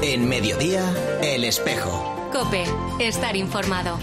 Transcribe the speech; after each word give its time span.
En 0.00 0.28
mediodía, 0.28 0.84
El 1.22 1.42
Espejo. 1.42 2.30
Cope, 2.32 2.64
estar 3.00 3.34
informado. 3.34 3.98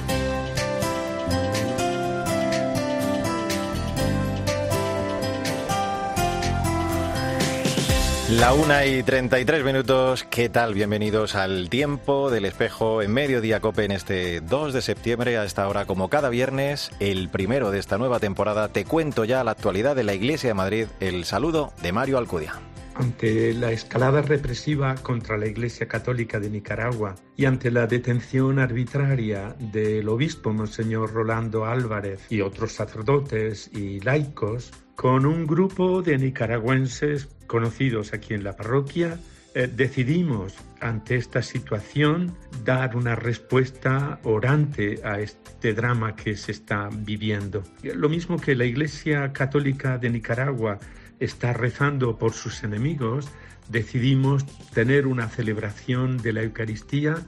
La 8.30 8.54
una 8.54 8.86
y 8.86 9.04
33 9.04 9.64
minutos, 9.64 10.26
¿qué 10.26 10.50
tal? 10.50 10.74
Bienvenidos 10.74 11.34
al 11.36 11.70
tiempo 11.70 12.30
del 12.30 12.44
espejo 12.44 13.02
en 13.02 13.14
Mediodía 13.14 13.62
Cope 13.62 13.86
en 13.86 13.92
este 13.92 14.42
2 14.42 14.74
de 14.74 14.82
septiembre. 14.82 15.38
A 15.38 15.46
esta 15.46 15.66
hora, 15.70 15.86
como 15.86 16.10
cada 16.10 16.28
viernes, 16.28 16.92
el 17.00 17.30
primero 17.30 17.72
de 17.72 17.80
esta 17.80 17.98
nueva 17.98 18.20
temporada, 18.20 18.68
te 18.68 18.84
cuento 18.84 19.24
ya 19.24 19.46
la 19.46 19.52
actualidad 19.52 19.96
de 19.96 20.04
la 20.04 20.14
Iglesia 20.14 20.50
de 20.50 20.56
Madrid. 20.56 20.88
El 21.00 21.24
saludo 21.24 21.72
de 21.82 21.94
Mario 21.94 22.18
Alcudia. 22.18 22.60
Ante 22.96 23.54
la 23.54 23.74
escalada 23.74 24.22
represiva 24.22 24.96
contra 24.96 25.38
la 25.38 25.48
Iglesia 25.48 25.86
Católica 25.86 26.40
de 26.40 26.50
Nicaragua 26.50 27.16
y 27.36 27.44
ante 27.44 27.70
la 27.70 27.88
detención 27.88 28.58
arbitraria 28.58 29.54
del 29.60 30.08
obispo 30.08 30.54
Monseñor 30.54 31.14
Rolando 31.14 31.66
Álvarez 31.66 32.26
y 32.30 32.40
otros 32.40 32.72
sacerdotes 32.72 33.70
y 33.74 34.00
laicos, 34.00 34.72
con 34.96 35.26
un 35.26 35.46
grupo 35.46 36.02
de 36.02 36.18
nicaragüenses 36.18 37.28
conocidos 37.48 38.14
aquí 38.14 38.34
en 38.34 38.46
la 38.46 38.56
parroquia, 38.56 39.20
eh, 39.56 39.68
decidimos 39.68 40.54
ante 40.80 41.16
esta 41.16 41.42
situación 41.42 42.36
dar 42.64 42.96
una 42.96 43.16
respuesta 43.16 44.20
orante 44.24 45.02
a 45.04 45.20
este 45.20 45.74
drama 45.74 46.16
que 46.16 46.36
se 46.36 46.54
está 46.54 46.90
viviendo. 46.92 47.64
Lo 47.84 48.08
mismo 48.08 48.38
que 48.40 48.56
la 48.56 48.66
Iglesia 48.66 49.32
Católica 49.32 49.98
de 49.98 50.10
Nicaragua 50.10 50.80
está 51.20 51.54
rezando 51.54 52.18
por 52.18 52.34
sus 52.34 52.64
enemigos, 52.64 53.30
decidimos 53.70 54.46
tener 54.72 55.08
una 55.08 55.30
celebración 55.30 56.18
de 56.18 56.34
la 56.34 56.44
Eucaristía 56.44 57.26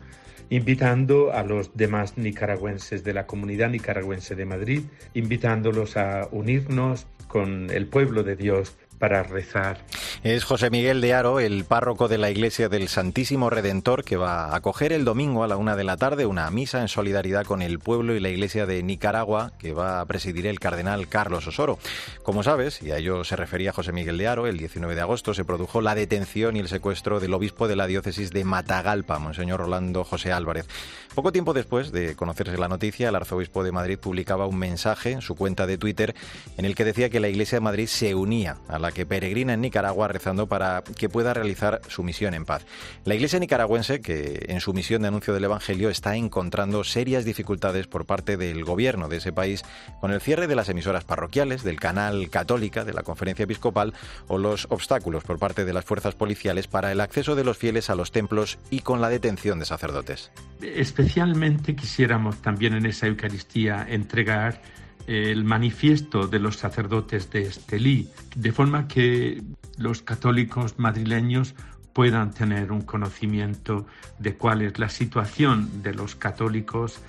invitando 0.50 1.34
a 1.34 1.44
los 1.44 1.76
demás 1.76 2.18
nicaragüenses 2.18 3.04
de 3.04 3.14
la 3.14 3.28
comunidad 3.28 3.70
nicaragüense 3.70 4.36
de 4.36 4.46
Madrid, 4.46 4.84
invitándolos 5.14 5.98
a 5.98 6.28
unirnos 6.32 7.08
con 7.28 7.70
el 7.70 7.88
pueblo 7.88 8.24
de 8.24 8.36
Dios 8.36 8.78
para 9.00 9.23
rezar. 9.23 9.80
Es 10.23 10.44
José 10.44 10.70
Miguel 10.70 11.02
de 11.02 11.14
Aro, 11.14 11.40
el 11.40 11.66
párroco 11.66 12.08
de 12.08 12.17
la 12.17 12.31
Iglesia 12.31 12.70
del 12.70 12.88
Santísimo 12.88 13.50
Redentor, 13.50 14.04
que 14.04 14.17
va 14.17 14.45
a 14.45 14.56
acoger 14.56 14.94
el 14.94 15.06
domingo 15.06 15.44
a 15.44 15.48
la 15.48 15.58
una 15.58 15.76
de 15.76 15.84
la 15.84 15.98
tarde 15.98 16.26
una 16.26 16.50
misa 16.52 16.81
en 16.81 16.88
solidaridad 16.88 17.45
con 17.45 17.62
el 17.62 17.80
pueblo 17.80 18.16
y 18.16 18.20
la 18.20 18.30
Iglesia 18.30 18.66
de 18.66 18.81
Nicaragua, 18.84 19.52
que 19.59 19.73
va 19.73 20.02
a 20.02 20.06
presidir 20.06 20.48
el 20.48 20.59
cardenal 20.59 21.08
Carlos 21.08 21.48
Osoro. 21.48 21.80
Como 22.23 22.44
sabes, 22.44 22.81
y 22.81 22.92
a 22.92 22.98
ello 22.98 23.23
se 23.23 23.36
refería 23.36 23.73
José 23.73 23.92
Miguel 23.92 24.17
de 24.17 24.28
Aro, 24.28 24.48
el 24.48 24.58
19 24.58 24.95
de 24.95 25.02
agosto 25.02 25.34
se 25.34 25.45
produjo 25.45 25.82
la 25.82 25.95
detención 25.95 26.56
y 26.56 26.59
el 26.59 26.67
secuestro 26.67 27.20
del 27.20 27.34
obispo 27.34 27.67
de 27.67 27.76
la 27.76 27.88
diócesis 27.88 28.32
de 28.32 28.44
Matagalpa, 28.44 29.20
Monseñor 29.20 29.59
Rolando 29.59 30.04
José 30.04 30.32
Álvarez. 30.32 30.67
Poco 31.14 31.32
tiempo 31.32 31.54
después 31.54 31.92
de 31.92 32.16
conocerse 32.16 32.58
la 32.58 32.67
noticia, 32.67 33.09
el 33.09 33.16
arzobispo 33.16 33.64
de 33.64 33.72
Madrid 33.72 33.98
publicaba 33.98 34.45
un 34.45 34.59
mensaje 34.59 35.14
en 35.14 35.22
su 35.22 35.36
cuenta 35.36 35.66
de 35.66 35.78
Twitter 35.78 36.14
en 36.58 36.66
el 36.66 36.76
que 36.76 36.86
decía 36.86 37.09
que 37.09 37.20
la 37.20 37.28
Iglesia 37.28 37.56
de 37.56 37.61
Madrid 37.61 37.88
se 37.88 38.14
unía 38.14 38.58
a 38.67 38.78
la 38.78 38.87
que 38.92 39.06
peregrina 39.06 39.54
en 39.54 39.62
Nicaragua 39.62 40.08
rezando 40.08 40.48
para 40.48 40.84
que 40.98 41.10
pueda 41.10 41.34
realizar 41.34 41.82
su 41.88 42.04
misión 42.04 42.34
en 42.34 42.46
paz. 42.46 42.66
La 43.06 43.16
Iglesia 43.16 43.40
nicaragüense, 43.40 44.02
que 44.02 44.46
en 44.50 44.62
su 44.62 44.74
misión 44.74 45.02
de 45.02 45.10
anuncio 45.10 45.34
del 45.34 45.44
Evangelio 45.44 45.90
está 45.90 46.16
encontrando 46.16 46.84
serias 46.84 47.26
dificultades 47.26 47.88
por 47.88 48.06
parte 48.06 48.38
del 48.38 48.64
gobierno 48.64 49.08
de 49.10 49.18
ese 49.18 49.34
país 49.34 49.64
con 50.02 50.12
el 50.12 50.22
cierre 50.22 50.48
de 50.48 50.56
las 50.56 50.70
emisoras 50.70 51.04
parroquiales, 51.04 51.64
del 51.64 51.80
canal 51.80 52.30
católica, 52.30 52.86
de 52.86 52.94
la 52.94 53.04
conferencia 53.04 53.44
episcopal 53.44 53.94
o 54.28 54.38
los 54.38 54.68
obstáculos 54.70 55.24
por 55.24 55.40
parte 55.40 55.66
de 55.66 55.74
las 55.74 55.86
fuerzas 55.86 56.16
policiales 56.16 56.68
para 56.68 56.92
el 56.92 57.02
acceso 57.02 57.36
de 57.36 57.44
los 57.44 57.58
fieles 57.58 57.90
a 57.90 57.96
los 57.96 58.12
templos 58.12 58.58
y 58.70 58.80
con 58.80 59.02
la 59.02 59.10
detención 59.10 59.60
de 59.60 59.66
sacerdotes. 59.66 60.32
Especialmente 60.62 61.76
quisiéramos 61.76 62.42
también 62.42 62.73
en 62.73 62.86
esa 62.86 63.08
Eucaristía 63.08 63.86
entregar 63.90 64.61
el 65.08 65.44
manifiesto 65.45 66.28
de 66.28 66.40
los 66.40 66.58
sacerdotes 66.58 67.32
de 67.32 67.44
Estelí, 67.44 68.10
de 68.36 68.52
forma 68.52 68.88
que 68.88 69.42
los 69.78 70.02
católicos 70.02 70.78
madrileños 70.78 71.56
puedan 71.94 72.32
tener 72.32 72.72
un 72.72 72.82
conocimiento 72.82 73.88
de 74.20 74.36
cuál 74.36 74.62
es 74.62 74.78
la 74.78 74.90
situación 74.90 75.82
de 75.82 75.94
los 75.94 76.16
católicos 76.16 77.02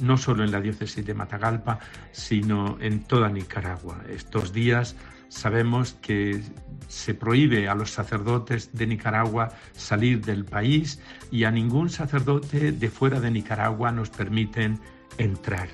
no 0.00 0.16
solo 0.16 0.44
en 0.44 0.50
la 0.50 0.62
diócesis 0.62 1.04
de 1.04 1.12
Matagalpa, 1.12 1.78
sino 2.10 2.78
en 2.80 3.04
toda 3.04 3.28
Nicaragua. 3.28 4.02
Estos 4.08 4.54
días 4.54 4.96
sabemos 5.28 5.92
que 6.00 6.42
se 6.88 7.12
prohíbe 7.12 7.68
a 7.68 7.74
los 7.74 7.90
sacerdotes 7.90 8.70
de 8.72 8.86
Nicaragua 8.86 9.50
salir 9.72 10.24
del 10.24 10.46
país 10.46 11.00
y 11.30 11.44
a 11.44 11.50
ningún 11.50 11.90
sacerdote 11.90 12.72
de 12.72 12.88
fuera 12.88 13.20
de 13.20 13.30
Nicaragua 13.30 13.92
nos 13.92 14.08
permiten 14.08 14.80
entrar. 15.18 15.68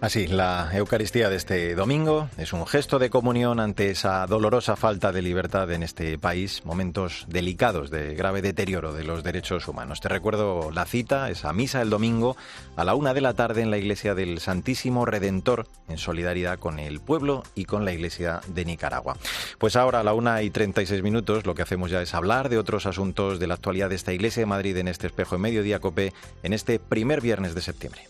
Así, 0.00 0.26
la 0.26 0.70
Eucaristía 0.74 1.30
de 1.30 1.36
este 1.36 1.74
domingo 1.74 2.28
es 2.36 2.52
un 2.52 2.66
gesto 2.66 2.98
de 2.98 3.10
comunión 3.10 3.60
ante 3.60 3.90
esa 3.90 4.26
dolorosa 4.26 4.76
falta 4.76 5.12
de 5.12 5.22
libertad 5.22 5.70
en 5.72 5.82
este 5.82 6.18
país, 6.18 6.62
momentos 6.64 7.24
delicados 7.28 7.90
de 7.90 8.14
grave 8.14 8.42
deterioro 8.42 8.92
de 8.92 9.04
los 9.04 9.24
derechos 9.24 9.66
humanos. 9.66 10.00
Te 10.00 10.08
recuerdo 10.08 10.70
la 10.70 10.84
cita, 10.84 11.30
esa 11.30 11.52
misa 11.52 11.80
el 11.80 11.90
domingo 11.90 12.36
a 12.76 12.84
la 12.84 12.94
una 12.94 13.14
de 13.14 13.20
la 13.20 13.34
tarde 13.34 13.62
en 13.62 13.70
la 13.70 13.78
iglesia 13.78 14.14
del 14.14 14.40
Santísimo 14.40 15.06
Redentor, 15.06 15.66
en 15.88 15.98
solidaridad 15.98 16.58
con 16.58 16.78
el 16.78 17.00
pueblo 17.00 17.44
y 17.54 17.64
con 17.64 17.84
la 17.84 17.92
iglesia 17.92 18.40
de 18.48 18.64
Nicaragua. 18.64 19.16
Pues 19.58 19.76
ahora 19.76 20.00
a 20.00 20.04
la 20.04 20.14
una 20.14 20.42
y 20.42 20.50
treinta 20.50 20.82
y 20.82 20.86
seis 20.86 21.02
minutos 21.02 21.46
lo 21.46 21.54
que 21.54 21.62
hacemos 21.62 21.90
ya 21.90 22.02
es 22.02 22.14
hablar 22.14 22.48
de 22.48 22.58
otros 22.58 22.86
asuntos 22.86 23.38
de 23.38 23.46
la 23.46 23.54
actualidad 23.54 23.88
de 23.88 23.96
esta 23.96 24.12
iglesia 24.12 24.42
de 24.42 24.46
Madrid 24.46 24.76
en 24.76 24.88
este 24.88 25.06
espejo 25.06 25.36
de 25.36 25.42
mediodía 25.42 25.80
cope 25.80 26.12
en 26.42 26.52
este 26.52 26.78
primer 26.78 27.20
viernes 27.20 27.54
de 27.54 27.62
septiembre. 27.62 28.02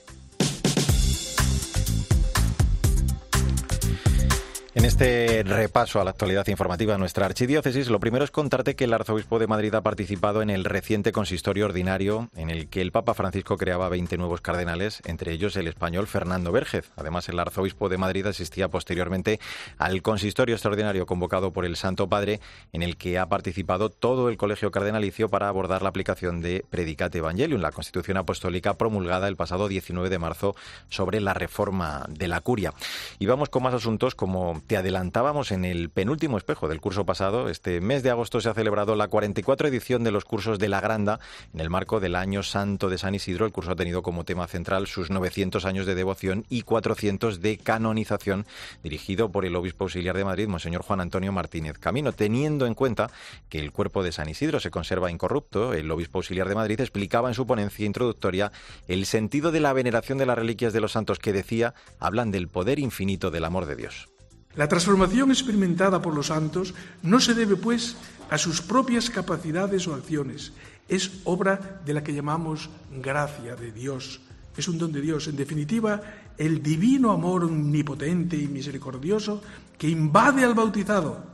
En 4.76 4.84
este 4.84 5.44
repaso 5.44 6.00
a 6.00 6.04
la 6.04 6.10
actualidad 6.10 6.48
informativa 6.48 6.94
de 6.94 6.98
nuestra 6.98 7.26
archidiócesis, 7.26 7.88
lo 7.88 8.00
primero 8.00 8.24
es 8.24 8.32
contarte 8.32 8.74
que 8.74 8.86
el 8.86 8.92
arzobispo 8.92 9.38
de 9.38 9.46
Madrid 9.46 9.72
ha 9.72 9.82
participado 9.82 10.42
en 10.42 10.50
el 10.50 10.64
reciente 10.64 11.12
consistorio 11.12 11.66
ordinario 11.66 12.28
en 12.34 12.50
el 12.50 12.68
que 12.68 12.80
el 12.80 12.90
Papa 12.90 13.14
Francisco 13.14 13.56
creaba 13.56 13.88
20 13.88 14.18
nuevos 14.18 14.40
cardenales, 14.40 15.00
entre 15.04 15.30
ellos 15.30 15.54
el 15.54 15.68
español 15.68 16.08
Fernando 16.08 16.50
Vérgez. 16.50 16.90
Además, 16.96 17.28
el 17.28 17.38
arzobispo 17.38 17.88
de 17.88 17.98
Madrid 17.98 18.26
asistía 18.26 18.66
posteriormente 18.66 19.38
al 19.78 20.02
consistorio 20.02 20.56
extraordinario 20.56 21.06
convocado 21.06 21.52
por 21.52 21.64
el 21.64 21.76
Santo 21.76 22.08
Padre, 22.08 22.40
en 22.72 22.82
el 22.82 22.96
que 22.96 23.16
ha 23.20 23.28
participado 23.28 23.90
todo 23.90 24.28
el 24.28 24.36
colegio 24.36 24.72
cardenalicio 24.72 25.28
para 25.28 25.46
abordar 25.46 25.82
la 25.82 25.90
aplicación 25.90 26.40
de 26.40 26.64
Predicate 26.68 27.18
Evangelium, 27.18 27.60
la 27.60 27.70
constitución 27.70 28.16
apostólica 28.16 28.74
promulgada 28.74 29.28
el 29.28 29.36
pasado 29.36 29.68
19 29.68 30.10
de 30.10 30.18
marzo 30.18 30.56
sobre 30.88 31.20
la 31.20 31.32
reforma 31.32 32.06
de 32.08 32.26
la 32.26 32.40
curia. 32.40 32.74
Y 33.20 33.26
vamos 33.26 33.50
con 33.50 33.62
más 33.62 33.74
asuntos 33.74 34.16
como 34.16 34.63
te 34.66 34.76
adelantábamos 34.76 35.52
en 35.52 35.64
el 35.64 35.90
penúltimo 35.90 36.38
espejo 36.38 36.68
del 36.68 36.80
curso 36.80 37.04
pasado, 37.04 37.48
este 37.48 37.80
mes 37.80 38.02
de 38.02 38.10
agosto 38.10 38.40
se 38.40 38.48
ha 38.48 38.54
celebrado 38.54 38.96
la 38.96 39.08
44 39.08 39.68
edición 39.68 40.04
de 40.04 40.10
los 40.10 40.24
cursos 40.24 40.58
de 40.58 40.68
la 40.68 40.80
Granda 40.80 41.20
en 41.52 41.60
el 41.60 41.70
marco 41.70 42.00
del 42.00 42.14
Año 42.14 42.42
Santo 42.42 42.88
de 42.88 42.98
San 42.98 43.14
Isidro. 43.14 43.44
El 43.44 43.52
curso 43.52 43.72
ha 43.72 43.76
tenido 43.76 44.02
como 44.02 44.24
tema 44.24 44.46
central 44.46 44.86
sus 44.86 45.10
900 45.10 45.64
años 45.66 45.86
de 45.86 45.94
devoción 45.94 46.46
y 46.48 46.62
400 46.62 47.40
de 47.40 47.58
canonización, 47.58 48.46
dirigido 48.82 49.30
por 49.30 49.44
el 49.44 49.56
obispo 49.56 49.84
auxiliar 49.84 50.16
de 50.16 50.24
Madrid, 50.24 50.48
Monseñor 50.48 50.82
Juan 50.82 51.00
Antonio 51.00 51.32
Martínez 51.32 51.78
Camino. 51.78 52.12
Teniendo 52.12 52.66
en 52.66 52.74
cuenta 52.74 53.10
que 53.48 53.58
el 53.58 53.72
cuerpo 53.72 54.02
de 54.02 54.12
San 54.12 54.28
Isidro 54.28 54.60
se 54.60 54.70
conserva 54.70 55.10
incorrupto, 55.10 55.74
el 55.74 55.90
obispo 55.90 56.18
auxiliar 56.18 56.48
de 56.48 56.54
Madrid 56.54 56.80
explicaba 56.80 57.28
en 57.28 57.34
su 57.34 57.46
ponencia 57.46 57.84
introductoria 57.84 58.50
el 58.88 59.04
sentido 59.04 59.52
de 59.52 59.60
la 59.60 59.72
veneración 59.72 60.18
de 60.18 60.26
las 60.26 60.38
reliquias 60.38 60.72
de 60.72 60.80
los 60.80 60.92
santos 60.92 61.18
que 61.18 61.32
decía 61.32 61.74
hablan 62.00 62.30
del 62.30 62.48
poder 62.48 62.78
infinito 62.78 63.30
del 63.30 63.44
amor 63.44 63.66
de 63.66 63.76
Dios. 63.76 64.13
La 64.56 64.68
transformación 64.68 65.30
experimentada 65.30 66.00
por 66.00 66.14
los 66.14 66.28
santos 66.28 66.74
no 67.02 67.20
se 67.20 67.34
debe, 67.34 67.56
pues, 67.56 67.96
a 68.30 68.38
sus 68.38 68.62
propias 68.62 69.10
capacidades 69.10 69.86
o 69.88 69.94
acciones. 69.94 70.52
Es 70.88 71.10
obra 71.24 71.82
de 71.84 71.92
la 71.92 72.04
que 72.04 72.14
llamamos 72.14 72.70
gracia 73.02 73.56
de 73.56 73.72
Dios. 73.72 74.20
Es 74.56 74.68
un 74.68 74.78
don 74.78 74.92
de 74.92 75.00
Dios. 75.00 75.26
En 75.26 75.36
definitiva, 75.36 76.00
el 76.38 76.62
divino 76.62 77.10
amor 77.10 77.44
omnipotente 77.44 78.36
y 78.36 78.46
misericordioso 78.46 79.42
que 79.76 79.88
invade 79.88 80.44
al 80.44 80.54
bautizado. 80.54 81.24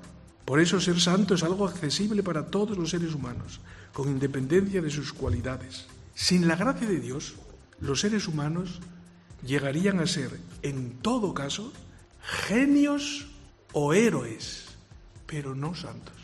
Por 0.46 0.58
eso 0.58 0.80
ser 0.80 0.98
santo 0.98 1.34
es 1.34 1.42
algo 1.42 1.68
accesible 1.68 2.22
para 2.22 2.46
todos 2.46 2.76
los 2.76 2.90
seres 2.90 3.14
humanos, 3.14 3.60
con 3.92 4.08
independencia 4.08 4.80
de 4.80 4.90
sus 4.90 5.12
cualidades. 5.12 5.86
Sin 6.14 6.48
la 6.48 6.56
gracia 6.56 6.88
de 6.88 7.00
Dios, 7.00 7.34
los 7.80 8.00
seres 8.00 8.26
humanos 8.26 8.80
llegarían 9.46 10.00
a 10.00 10.06
ser, 10.06 10.40
en 10.62 10.98
todo 11.02 11.34
caso, 11.34 11.72
genios 12.22 13.26
o 13.72 13.94
héroes, 13.94 14.76
pero 15.26 15.54
no 15.54 15.74
santos. 15.74 16.14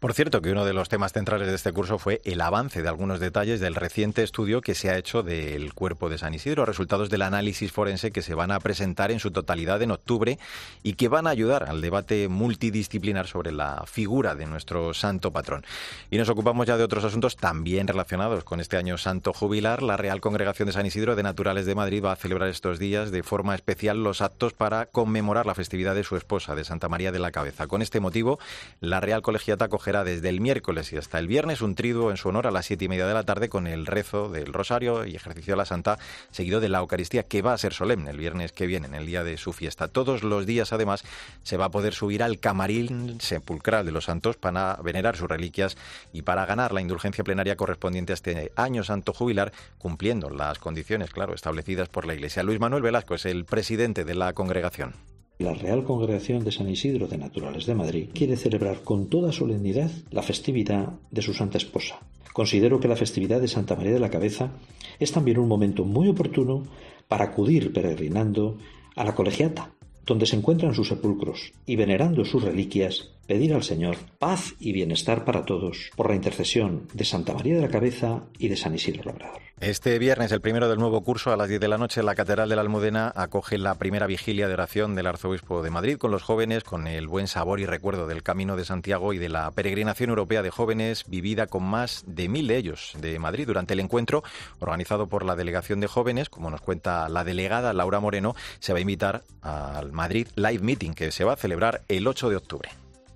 Por 0.00 0.14
cierto, 0.14 0.40
que 0.40 0.50
uno 0.50 0.64
de 0.64 0.72
los 0.72 0.88
temas 0.88 1.12
centrales 1.12 1.46
de 1.46 1.54
este 1.54 1.74
curso 1.74 1.98
fue 1.98 2.22
el 2.24 2.40
avance 2.40 2.80
de 2.80 2.88
algunos 2.88 3.20
detalles 3.20 3.60
del 3.60 3.74
reciente 3.74 4.22
estudio 4.22 4.62
que 4.62 4.74
se 4.74 4.88
ha 4.88 4.96
hecho 4.96 5.22
del 5.22 5.74
cuerpo 5.74 6.08
de 6.08 6.16
San 6.16 6.32
Isidro, 6.32 6.64
resultados 6.64 7.10
del 7.10 7.20
análisis 7.20 7.70
forense 7.70 8.10
que 8.10 8.22
se 8.22 8.32
van 8.32 8.50
a 8.50 8.60
presentar 8.60 9.10
en 9.10 9.18
su 9.18 9.30
totalidad 9.30 9.82
en 9.82 9.90
octubre 9.90 10.38
y 10.82 10.94
que 10.94 11.08
van 11.08 11.26
a 11.26 11.30
ayudar 11.30 11.68
al 11.68 11.82
debate 11.82 12.28
multidisciplinar 12.28 13.26
sobre 13.26 13.52
la 13.52 13.84
figura 13.86 14.34
de 14.34 14.46
nuestro 14.46 14.94
santo 14.94 15.32
patrón. 15.32 15.66
Y 16.10 16.16
nos 16.16 16.30
ocupamos 16.30 16.66
ya 16.66 16.78
de 16.78 16.84
otros 16.84 17.04
asuntos 17.04 17.36
también 17.36 17.86
relacionados 17.86 18.42
con 18.42 18.60
este 18.60 18.78
año 18.78 18.96
santo 18.96 19.34
jubilar. 19.34 19.82
La 19.82 19.98
Real 19.98 20.22
Congregación 20.22 20.64
de 20.64 20.72
San 20.72 20.86
Isidro 20.86 21.14
de 21.14 21.24
Naturales 21.24 21.66
de 21.66 21.74
Madrid 21.74 22.02
va 22.02 22.12
a 22.12 22.16
celebrar 22.16 22.48
estos 22.48 22.78
días 22.78 23.10
de 23.10 23.22
forma 23.22 23.54
especial 23.54 24.02
los 24.02 24.22
actos 24.22 24.54
para 24.54 24.86
conmemorar 24.86 25.44
la 25.44 25.54
festividad 25.54 25.94
de 25.94 26.04
su 26.04 26.16
esposa, 26.16 26.54
de 26.54 26.64
Santa 26.64 26.88
María 26.88 27.12
de 27.12 27.18
la 27.18 27.32
Cabeza. 27.32 27.66
Con 27.66 27.82
este 27.82 28.00
motivo, 28.00 28.38
la 28.80 29.00
Real 29.00 29.20
Colegiata 29.20 29.68
desde 29.90 30.28
el 30.28 30.40
miércoles 30.40 30.92
y 30.92 30.96
hasta 30.96 31.18
el 31.18 31.26
viernes 31.26 31.60
un 31.60 31.74
triduo 31.74 32.10
en 32.10 32.16
su 32.16 32.28
honor 32.28 32.46
a 32.46 32.50
las 32.50 32.66
siete 32.66 32.84
y 32.84 32.88
media 32.88 33.06
de 33.06 33.14
la 33.14 33.24
tarde 33.24 33.48
con 33.48 33.66
el 33.66 33.86
rezo 33.86 34.28
del 34.28 34.52
Rosario 34.52 35.04
y 35.04 35.16
ejercicio 35.16 35.54
de 35.54 35.58
la 35.58 35.64
Santa, 35.64 35.98
seguido 36.30 36.60
de 36.60 36.68
la 36.68 36.78
Eucaristía, 36.78 37.24
que 37.24 37.42
va 37.42 37.52
a 37.52 37.58
ser 37.58 37.72
solemne 37.72 38.10
el 38.10 38.16
viernes 38.16 38.52
que 38.52 38.66
viene, 38.66 38.86
en 38.86 38.94
el 38.94 39.06
día 39.06 39.24
de 39.24 39.36
su 39.36 39.52
fiesta. 39.52 39.88
Todos 39.88 40.22
los 40.22 40.46
días, 40.46 40.72
además, 40.72 41.04
se 41.42 41.56
va 41.56 41.66
a 41.66 41.70
poder 41.70 41.92
subir 41.92 42.22
al 42.22 42.38
camarín 42.38 43.20
sepulcral 43.20 43.84
de 43.84 43.92
los 43.92 44.04
santos 44.04 44.36
para 44.36 44.76
venerar 44.76 45.16
sus 45.16 45.28
reliquias 45.28 45.76
y 46.12 46.22
para 46.22 46.46
ganar 46.46 46.72
la 46.72 46.80
indulgencia 46.80 47.24
plenaria 47.24 47.56
correspondiente 47.56 48.12
a 48.12 48.14
este 48.14 48.52
año 48.56 48.84
santo 48.84 49.12
jubilar, 49.12 49.52
cumpliendo 49.78 50.30
las 50.30 50.58
condiciones, 50.60 51.10
claro, 51.10 51.34
establecidas 51.34 51.88
por 51.88 52.06
la 52.06 52.14
Iglesia. 52.14 52.42
Luis 52.42 52.60
Manuel 52.60 52.82
Velasco 52.82 53.16
es 53.16 53.26
el 53.26 53.44
presidente 53.44 54.04
de 54.04 54.14
la 54.14 54.32
congregación. 54.32 55.09
La 55.40 55.54
Real 55.54 55.84
Congregación 55.84 56.44
de 56.44 56.52
San 56.52 56.68
Isidro 56.68 57.08
de 57.08 57.16
Naturales 57.16 57.64
de 57.64 57.74
Madrid 57.74 58.10
quiere 58.12 58.36
celebrar 58.36 58.82
con 58.82 59.08
toda 59.08 59.32
solemnidad 59.32 59.90
la 60.10 60.20
festividad 60.20 60.92
de 61.10 61.22
su 61.22 61.32
Santa 61.32 61.56
Esposa. 61.56 61.98
Considero 62.34 62.78
que 62.78 62.88
la 62.88 62.94
festividad 62.94 63.40
de 63.40 63.48
Santa 63.48 63.74
María 63.74 63.94
de 63.94 64.00
la 64.00 64.10
Cabeza 64.10 64.50
es 64.98 65.12
también 65.12 65.38
un 65.38 65.48
momento 65.48 65.86
muy 65.86 66.08
oportuno 66.08 66.64
para 67.08 67.24
acudir 67.24 67.72
peregrinando 67.72 68.58
a 68.94 69.02
la 69.02 69.14
colegiata, 69.14 69.72
donde 70.04 70.26
se 70.26 70.36
encuentran 70.36 70.74
sus 70.74 70.88
sepulcros, 70.88 71.54
y 71.64 71.76
venerando 71.76 72.26
sus 72.26 72.42
reliquias, 72.42 73.08
pedir 73.30 73.54
al 73.54 73.62
Señor 73.62 73.96
paz 74.18 74.54
y 74.58 74.72
bienestar 74.72 75.24
para 75.24 75.44
todos 75.44 75.92
por 75.94 76.08
la 76.10 76.16
intercesión 76.16 76.88
de 76.92 77.04
Santa 77.04 77.32
María 77.32 77.54
de 77.54 77.60
la 77.60 77.68
Cabeza 77.68 78.24
y 78.40 78.48
de 78.48 78.56
San 78.56 78.74
Isidro 78.74 79.04
Labrador. 79.04 79.40
Este 79.60 79.96
viernes, 80.00 80.32
el 80.32 80.40
primero 80.40 80.68
del 80.68 80.80
nuevo 80.80 81.04
curso, 81.04 81.30
a 81.30 81.36
las 81.36 81.48
10 81.48 81.60
de 81.60 81.68
la 81.68 81.78
noche, 81.78 82.02
la 82.02 82.16
Catedral 82.16 82.48
de 82.48 82.56
la 82.56 82.62
Almudena 82.62 83.12
acoge 83.14 83.56
la 83.56 83.76
primera 83.76 84.08
vigilia 84.08 84.48
de 84.48 84.54
oración 84.54 84.96
del 84.96 85.06
Arzobispo 85.06 85.62
de 85.62 85.70
Madrid 85.70 85.96
con 85.96 86.10
los 86.10 86.24
jóvenes, 86.24 86.64
con 86.64 86.88
el 86.88 87.06
buen 87.06 87.28
sabor 87.28 87.60
y 87.60 87.66
recuerdo 87.66 88.08
del 88.08 88.24
Camino 88.24 88.56
de 88.56 88.64
Santiago 88.64 89.12
y 89.12 89.18
de 89.18 89.28
la 89.28 89.48
peregrinación 89.52 90.10
europea 90.10 90.42
de 90.42 90.50
jóvenes 90.50 91.04
vivida 91.06 91.46
con 91.46 91.62
más 91.62 92.02
de 92.08 92.28
mil 92.28 92.48
de 92.48 92.56
ellos 92.56 92.94
de 92.98 93.16
Madrid. 93.20 93.46
Durante 93.46 93.74
el 93.74 93.80
encuentro, 93.80 94.24
organizado 94.58 95.06
por 95.06 95.24
la 95.24 95.36
Delegación 95.36 95.78
de 95.78 95.86
Jóvenes, 95.86 96.30
como 96.30 96.50
nos 96.50 96.62
cuenta 96.62 97.08
la 97.08 97.22
delegada 97.22 97.72
Laura 97.74 98.00
Moreno, 98.00 98.34
se 98.58 98.72
va 98.72 98.78
a 98.78 98.82
invitar 98.82 99.22
al 99.40 99.92
Madrid 99.92 100.26
Live 100.34 100.64
Meeting, 100.64 100.94
que 100.94 101.12
se 101.12 101.22
va 101.22 101.34
a 101.34 101.36
celebrar 101.36 101.82
el 101.86 102.08
8 102.08 102.28
de 102.28 102.36
octubre. 102.36 102.70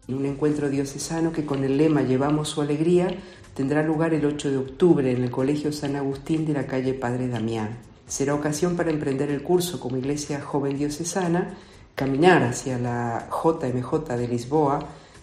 Un 0.06 0.26
encuentro 0.26 0.68
diocesano 0.68 1.32
que 1.32 1.46
con 1.46 1.64
el 1.64 1.78
lema 1.78 2.02
Llevamos 2.02 2.50
su 2.50 2.60
alegría 2.60 3.08
tendrá 3.54 3.82
lugar 3.82 4.12
el 4.12 4.26
8 4.26 4.50
de 4.50 4.58
octubre 4.58 5.10
en 5.10 5.24
el 5.24 5.30
Colegio 5.30 5.72
San 5.72 5.96
Agustín 5.96 6.44
de 6.44 6.52
la 6.52 6.66
calle 6.66 6.92
Padre 6.92 7.28
Damián. 7.28 7.78
Será 8.06 8.34
ocasión 8.34 8.76
para 8.76 8.90
emprender 8.90 9.30
el 9.30 9.42
curso 9.42 9.80
como 9.80 9.96
Iglesia 9.96 10.42
Joven 10.42 10.76
Diocesana, 10.76 11.54
caminar 11.94 12.42
hacia 12.42 12.78
la 12.78 13.30
JMJ 13.30 14.14
de 14.18 14.28
Lisboa, 14.28 14.80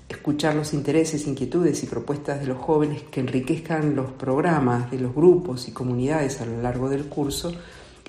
escuchar 0.09 0.55
los 0.55 0.73
intereses, 0.73 1.27
inquietudes 1.27 1.83
y 1.83 1.85
propuestas 1.85 2.39
de 2.39 2.47
los 2.47 2.57
jóvenes 2.57 3.03
que 3.03 3.19
enriquezcan 3.19 3.95
los 3.95 4.11
programas 4.11 4.89
de 4.89 4.99
los 4.99 5.13
grupos 5.13 5.67
y 5.67 5.73
comunidades 5.73 6.41
a 6.41 6.45
lo 6.47 6.59
largo 6.59 6.89
del 6.89 7.05
curso 7.05 7.53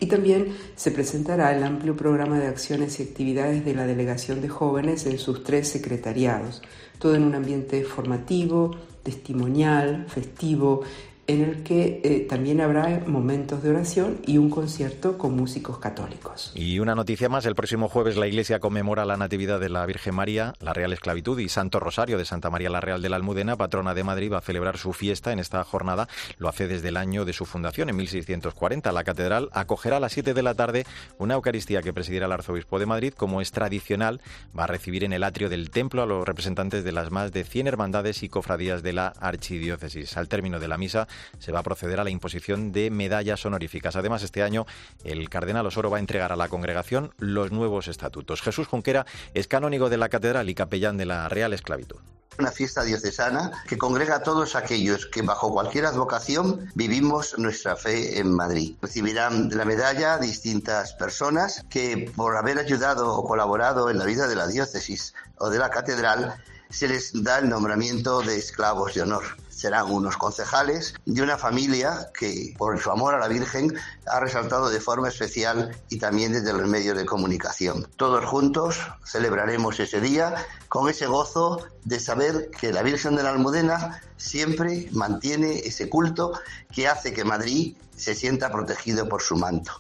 y 0.03 0.07
también 0.07 0.57
se 0.75 0.91
presentará 0.91 1.57
el 1.57 1.63
amplio 1.63 1.97
programa 1.97 2.41
de 2.41 2.49
acciones 2.49 2.99
y 2.99 3.05
actividades 3.05 3.65
de 3.65 3.73
la 3.73 3.87
Delegación 3.87 4.41
de 4.41 4.49
Jóvenes 4.49 5.07
en 5.07 5.17
sus 5.17 5.45
tres 5.45 5.69
secretariados, 5.69 6.61
todo 6.99 7.15
en 7.15 7.23
un 7.23 7.37
ambiente 7.37 7.85
formativo, 7.85 8.73
testimonial, 9.05 10.07
festivo, 10.09 10.83
en 11.27 11.43
el 11.43 11.63
que 11.63 12.01
eh, 12.03 12.27
también 12.29 12.61
habrá 12.61 13.03
momentos 13.07 13.63
de 13.63 13.71
oración 13.71 14.21
y 14.27 14.39
un 14.39 14.51
concierto 14.51 15.19
con 15.19 15.37
músicos 15.37 15.79
católicos. 15.79 16.51
Y 16.55 16.81
una 16.81 16.95
noticia 16.95 17.29
más, 17.29 17.47
el 17.47 17.55
próximo 17.55 17.89
jueves 17.89 18.17
la 18.17 18.27
Iglesia 18.27 18.59
conmemora 18.59 19.05
la 19.05 19.17
Natividad 19.17 19.61
de 19.61 19.69
la 19.69 19.87
Virgen 19.87 20.15
María, 20.15 20.55
la 20.61 20.73
Real 20.73 20.93
Esclavitud 20.93 21.39
y 21.39 21.49
Santo 21.49 21.79
Rosario 21.79 22.19
de 22.19 22.25
Santa 22.25 22.51
María 22.51 22.71
la 22.71 22.81
Real 22.81 23.03
de 23.03 23.09
la 23.09 23.17
Almudena, 23.17 23.57
patrona 23.57 23.95
de 23.95 24.03
Madrid, 24.03 24.33
va 24.33 24.39
a 24.39 24.43
celebrar 24.43 24.79
su 24.79 24.93
fiesta 24.93 25.33
en 25.33 25.39
esta 25.39 25.63
jornada. 25.65 26.09
Lo 26.39 26.49
hace 26.49 26.67
desde 26.67 26.89
el 26.89 26.97
año 26.97 27.25
de 27.25 27.33
su 27.33 27.45
fundación, 27.45 27.89
en 27.89 27.97
1640. 27.97 28.91
La 28.91 29.05
catedral 29.05 29.49
acogerá 29.53 29.99
a 29.99 30.01
las 30.01 30.13
7 30.13 30.35
de 30.35 30.43
la 30.43 30.55
tarde 30.55 30.85
una 31.19 31.35
Eucaristía 31.35 31.83
que 31.83 31.93
presidirá 31.93 32.27
el 32.27 32.33
Arzobispo 32.33 32.79
de 32.79 32.87
Madrid. 32.87 33.15
Como 33.17 33.41
es 33.41 33.53
tradicional, 33.53 34.21
va 34.59 34.65
a 34.65 34.69
recibir 34.69 35.05
en 35.05 35.13
el 35.13 35.23
atrio 35.23 35.49
del 35.49 35.71
templo 35.71 36.03
a 36.03 36.07
los 36.07 36.27
representantes 36.27 36.83
de 36.83 36.93
las 36.93 37.11
más 37.11 37.33
de 37.33 37.45
100 37.45 37.69
hermandades 37.69 38.23
y 38.23 38.29
cofradías 38.29 38.83
de 38.83 38.93
la 38.93 39.09
archidiócesis. 39.21 40.17
Al 40.17 40.29
término 40.29 40.59
de 40.59 40.69
la 40.69 40.79
misa, 40.79 41.07
se 41.39 41.53
va 41.53 41.61
a 41.61 41.63
proceder 41.63 42.01
a 42.01 42.05
la 42.05 42.11
imposición 42.11 42.73
de 42.73 42.91
medallas 42.91 43.45
honoríficas. 43.45 43.97
Además, 43.97 44.23
este 44.23 44.43
año 44.43 44.67
el 45.05 45.29
cardenal 45.29 45.67
Osoro 45.67 45.91
va 45.91 45.99
a 45.99 46.01
entregar 46.01 46.33
a 46.33 46.37
la 46.37 46.49
congregación 46.49 47.13
los 47.19 47.53
nuevos 47.53 47.89
estatutos. 47.89 48.43
Jesús 48.43 48.67
Junquera 48.67 49.07
es 49.35 49.49
canónigo 49.49 49.91
de 49.91 49.97
la 49.97 50.09
catedral 50.09 50.49
y 50.49 50.55
capellán 50.55 50.97
de 50.97 51.07
la 51.07 51.29
Real 51.29 51.53
Esclavitud 51.53 52.01
una 52.39 52.51
fiesta 52.51 52.83
diocesana 52.83 53.53
que 53.69 53.79
congrega 53.79 54.17
a 54.17 54.23
todos 54.23 54.55
aquellos 54.57 55.07
que 55.07 55.23
bajo 55.23 55.53
cualquier 55.53 55.87
advocación 55.87 56.71
vivimos 56.75 57.39
nuestra 57.39 57.77
fe 57.77 58.19
en 58.19 58.35
Madrid. 58.35 58.75
Recibirán 58.81 59.51
la 59.51 59.65
medalla 59.65 60.19
distintas 60.19 60.95
personas 60.95 61.65
que 61.69 62.11
por 62.17 62.37
haber 62.37 62.59
ayudado 62.59 63.15
o 63.15 63.27
colaborado 63.27 63.91
en 63.91 63.99
la 63.99 64.05
vida 64.05 64.27
de 64.29 64.37
la 64.37 64.47
diócesis 64.47 65.15
o 65.39 65.51
de 65.51 65.59
la 65.59 65.71
catedral 65.71 66.43
se 66.71 66.89
les 66.89 67.23
da 67.23 67.39
el 67.39 67.51
nombramiento 67.51 68.23
de 68.23 68.39
esclavos 68.39 68.95
de 68.95 69.03
honor 69.03 69.25
serán 69.53 69.91
unos 69.91 70.17
concejales 70.17 70.95
de 71.05 71.23
una 71.23 71.39
familia 71.39 72.09
que, 72.19 72.55
por 72.59 72.79
su 72.81 72.91
amor 72.91 73.15
a 73.15 73.19
la 73.19 73.29
Virgen, 73.29 73.75
ha 74.07 74.21
resaltado 74.21 74.71
de 74.71 74.81
forma 74.81 75.09
especial 75.09 75.77
y 75.89 75.99
también 75.99 76.33
desde 76.33 76.53
los 76.53 76.67
medios 76.67 76.97
de 76.97 77.05
comunicación. 77.05 77.87
Todos 77.97 78.25
juntos 78.25 78.79
celebraremos 79.05 79.79
ese 79.79 80.01
día 80.01 80.35
con 80.69 80.89
ese 80.89 81.07
gozo 81.07 81.67
de 81.85 82.01
saber 82.01 82.51
que 82.51 82.73
la 82.73 82.83
Virgen 82.83 83.17
de 83.17 83.23
la 83.23 83.31
Almudena 83.31 84.01
siempre 84.17 84.89
mantiene 84.93 85.59
ese 85.59 85.89
culto 85.89 86.33
que 86.73 86.89
hace 86.89 87.13
que 87.13 87.25
Madrid 87.25 87.77
se 87.97 88.15
sienta 88.15 88.51
protegido 88.51 89.09
por 89.09 89.23
su 89.23 89.37
manto. 89.37 89.73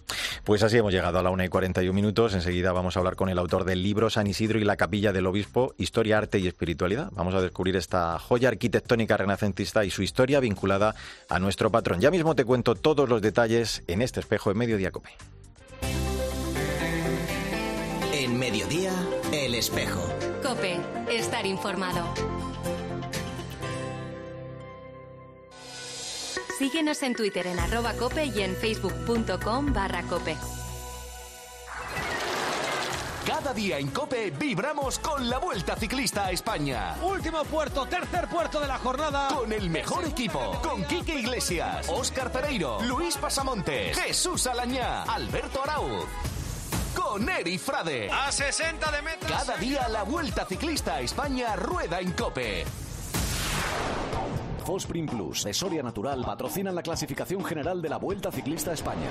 Pues 0.44 0.62
así 0.62 0.76
hemos 0.76 0.92
llegado 0.92 1.18
a 1.18 1.22
la 1.22 1.30
una 1.30 1.44
y 1.44 1.48
41 1.48 1.92
minutos. 1.92 2.34
Enseguida 2.34 2.72
vamos 2.72 2.96
a 2.96 3.00
hablar 3.00 3.16
con 3.16 3.28
el 3.28 3.38
autor 3.38 3.64
del 3.64 3.82
libro 3.82 4.10
San 4.10 4.26
Isidro 4.26 4.58
y 4.58 4.64
la 4.64 4.76
Capilla 4.76 5.12
del 5.12 5.26
Obispo, 5.26 5.74
Historia, 5.78 6.18
Arte 6.18 6.38
y 6.38 6.46
Espiritualidad. 6.46 7.10
Vamos 7.12 7.34
a 7.34 7.40
descubrir 7.40 7.76
esta 7.76 8.18
joya 8.18 8.48
arquitectónica 8.48 9.16
renacentista 9.16 9.61
y 9.84 9.90
su 9.90 10.02
historia 10.02 10.40
vinculada 10.40 10.94
a 11.28 11.38
nuestro 11.38 11.70
patrón. 11.70 12.00
Ya 12.00 12.10
mismo 12.10 12.34
te 12.34 12.44
cuento 12.44 12.74
todos 12.74 13.08
los 13.08 13.22
detalles 13.22 13.82
en 13.86 14.02
este 14.02 14.20
espejo 14.20 14.50
en 14.50 14.58
Mediodía 14.58 14.90
Cope. 14.90 15.10
En 18.12 18.38
Mediodía, 18.38 18.92
El 19.32 19.54
Espejo. 19.54 20.02
Cope, 20.42 20.78
estar 21.10 21.46
informado. 21.46 22.12
Síguenos 26.58 27.02
en 27.02 27.14
Twitter 27.14 27.46
en 27.46 27.58
arroba 27.58 27.94
cope 27.94 28.26
y 28.26 28.40
en 28.42 28.54
facebook.com 28.54 29.72
barra 29.72 30.02
cope. 30.02 30.36
Cada 33.26 33.54
día 33.54 33.78
en 33.78 33.88
Cope 33.88 34.32
vibramos 34.32 34.98
con 34.98 35.30
la 35.30 35.38
Vuelta 35.38 35.76
Ciclista 35.76 36.26
a 36.26 36.32
España. 36.32 36.96
Último 37.02 37.44
puerto, 37.44 37.86
tercer 37.86 38.26
puerto 38.26 38.58
de 38.58 38.66
la 38.66 38.78
jornada. 38.78 39.28
Con 39.28 39.52
el 39.52 39.70
mejor 39.70 40.04
equipo. 40.04 40.60
Con 40.60 40.82
Quique 40.84 41.20
Iglesias, 41.20 41.88
Óscar 41.88 42.32
Pereiro, 42.32 42.82
Luis 42.82 43.16
Pasamontes, 43.16 43.96
Jesús 43.96 44.48
Alañá, 44.48 45.04
Alberto 45.04 45.62
Arauz. 45.62 46.04
Con 46.96 47.28
Eri 47.28 47.58
Frade. 47.58 48.10
A 48.10 48.32
60 48.32 48.90
de 48.90 49.02
metros. 49.02 49.30
Cada 49.30 49.56
día 49.56 49.88
la 49.88 50.02
Vuelta 50.02 50.44
Ciclista 50.44 50.96
a 50.96 51.00
España 51.00 51.54
rueda 51.54 52.00
en 52.00 52.12
Cope. 52.12 52.64
Fosprin 54.64 55.06
Plus 55.06 55.44
de 55.44 55.54
Soria 55.54 55.82
Natural 55.82 56.24
patrocinan 56.24 56.74
la 56.74 56.82
clasificación 56.82 57.44
general 57.44 57.80
de 57.82 57.88
la 57.88 57.98
Vuelta 57.98 58.32
Ciclista 58.32 58.72
a 58.72 58.74
España. 58.74 59.10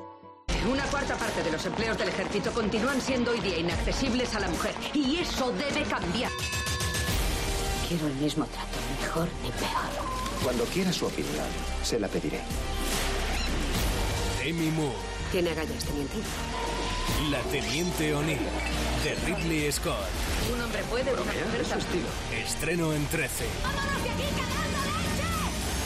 Una 0.69 0.83
cuarta 0.85 1.15
parte 1.15 1.41
de 1.41 1.51
los 1.51 1.65
empleos 1.65 1.97
del 1.97 2.09
ejército 2.09 2.51
continúan 2.51 3.01
siendo 3.01 3.31
hoy 3.31 3.39
día 3.39 3.57
inaccesibles 3.57 4.35
a 4.35 4.39
la 4.41 4.47
mujer. 4.47 4.75
Y 4.93 5.17
eso 5.17 5.51
debe 5.53 5.83
cambiar. 5.83 6.31
Quiero 7.87 8.05
el 8.05 8.13
mismo 8.13 8.45
trato, 8.45 8.77
ni 8.89 9.01
mejor 9.03 9.27
ni 9.41 9.49
peor. 9.49 10.41
Cuando 10.43 10.63
quiera 10.65 10.93
su 10.93 11.07
opinión, 11.07 11.47
se 11.83 11.99
la 11.99 12.07
pediré. 12.07 12.41
Demi 14.43 14.69
Moore. 14.69 14.95
Tiene 15.31 15.49
agallas, 15.49 15.83
teniente. 15.83 16.17
La 17.31 17.39
Teniente 17.39 18.13
O'Neill, 18.13 18.39
de 19.03 19.15
Ridley 19.25 19.71
Scott. 19.71 19.95
Un 20.53 20.61
hombre 20.61 20.83
puede, 20.89 21.11
una 21.11 21.21
mujer 21.23 21.65
también. 21.67 22.05
Estreno 22.43 22.93
en 22.93 23.05
13. 23.07 23.45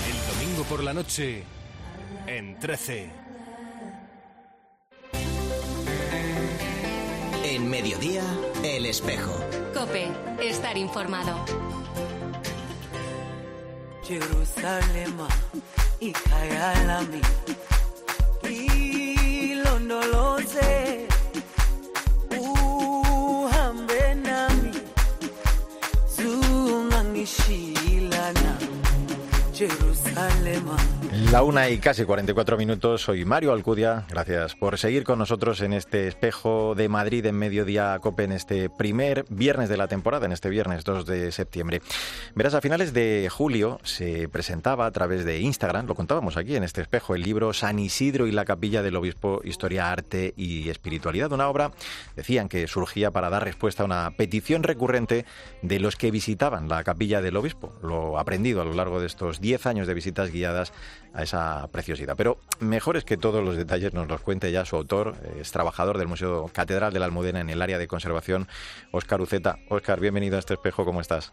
El 0.10 0.36
domingo 0.36 0.64
por 0.66 0.84
la 0.84 0.94
noche, 0.94 1.44
en 2.28 2.60
13. 2.60 3.25
En 7.56 7.70
mediodía, 7.70 8.22
el 8.66 8.86
espejo. 8.86 9.32
Cope, 9.74 10.12
estar 10.42 10.78
informado. 10.78 11.34
Jerusalema 14.04 15.30
ikayalami 16.02 17.22
ilondoloze 19.52 21.08
uhambe 22.38 24.16
nami 24.16 24.72
zungangishilana 26.18 28.58
Jerusalema 28.60 28.75
La 31.32 31.42
una 31.42 31.70
y 31.70 31.78
casi 31.78 32.04
44 32.04 32.58
minutos. 32.58 33.04
Soy 33.04 33.24
Mario 33.24 33.54
Alcudia. 33.54 34.06
Gracias 34.10 34.54
por 34.54 34.78
seguir 34.78 35.06
con 35.06 35.18
nosotros 35.18 35.62
en 35.62 35.72
este 35.72 36.10
espejo 36.10 36.76
de 36.76 36.90
Madrid 36.90 37.26
en 37.26 37.36
mediodía 37.36 37.98
COPE 38.02 38.26
en 38.26 38.32
este 38.34 38.70
primer 38.70 39.26
viernes 39.30 39.70
de 39.70 39.78
la 39.78 39.88
temporada, 39.88 40.26
en 40.26 40.34
este 40.34 40.50
viernes 40.50 40.84
2 40.84 41.06
de 41.06 41.32
septiembre. 41.32 41.82
Verás, 42.36 42.54
a 42.54 42.60
finales 42.60 42.92
de 42.92 43.30
julio 43.32 43.80
se 43.84 44.28
presentaba 44.28 44.88
a 44.88 44.92
través 44.92 45.24
de 45.24 45.40
Instagram, 45.40 45.88
lo 45.88 45.96
contábamos 45.96 46.36
aquí 46.36 46.58
en 46.58 46.64
este 46.64 46.82
espejo, 46.82 47.16
el 47.16 47.22
libro 47.22 47.54
San 47.54 47.80
Isidro 47.80 48.28
y 48.28 48.34
la 48.34 48.44
Capilla 48.44 48.84
del 48.84 48.98
Obispo, 48.98 49.40
Historia, 49.46 49.90
Arte 49.90 50.34
y 50.36 50.68
Espiritualidad. 50.70 51.32
Una 51.32 51.48
obra, 51.48 51.72
decían 52.18 52.50
que 52.50 52.68
surgía 52.68 53.12
para 53.12 53.30
dar 53.30 53.46
respuesta 53.46 53.84
a 53.84 53.86
una 53.86 54.12
petición 54.18 54.64
recurrente 54.64 55.26
de 55.62 55.80
los 55.80 55.96
que 55.96 56.12
visitaban 56.12 56.68
la 56.68 56.84
Capilla 56.84 57.22
del 57.22 57.38
Obispo. 57.38 57.74
Lo 57.82 58.20
aprendido 58.20 58.62
a 58.62 58.66
lo 58.66 58.74
largo 58.74 59.00
de 59.00 59.08
estos 59.08 59.40
10 59.46 59.68
años 59.68 59.86
de 59.86 59.94
visitas 59.94 60.32
guiadas 60.32 60.74
a 61.14 61.22
esa 61.22 61.68
preciosidad. 61.72 62.16
Pero 62.18 62.40
mejor 62.60 62.98
es 62.98 63.04
que 63.06 63.16
todos 63.16 63.44
los 63.44 63.56
detalles 63.56 63.94
nos 63.94 64.08
los 64.08 64.22
cuente 64.22 64.52
ya 64.52 64.66
su 64.66 64.76
autor, 64.76 65.16
es 65.40 65.52
trabajador 65.52 66.00
del 66.00 66.08
Museo 66.08 66.50
Catedral 66.52 66.92
de 66.92 67.00
la 67.00 67.06
Almudena 67.06 67.42
en 67.42 67.52
el 67.52 67.62
área 67.62 67.78
de 67.78 67.88
conservación, 67.88 68.48
Óscar 68.92 69.22
Uceta. 69.22 69.60
Óscar, 69.70 70.00
bienvenido 70.00 70.38
a 70.38 70.40
este 70.40 70.56
espejo, 70.56 70.84
¿cómo 70.84 71.00
estás? 71.00 71.32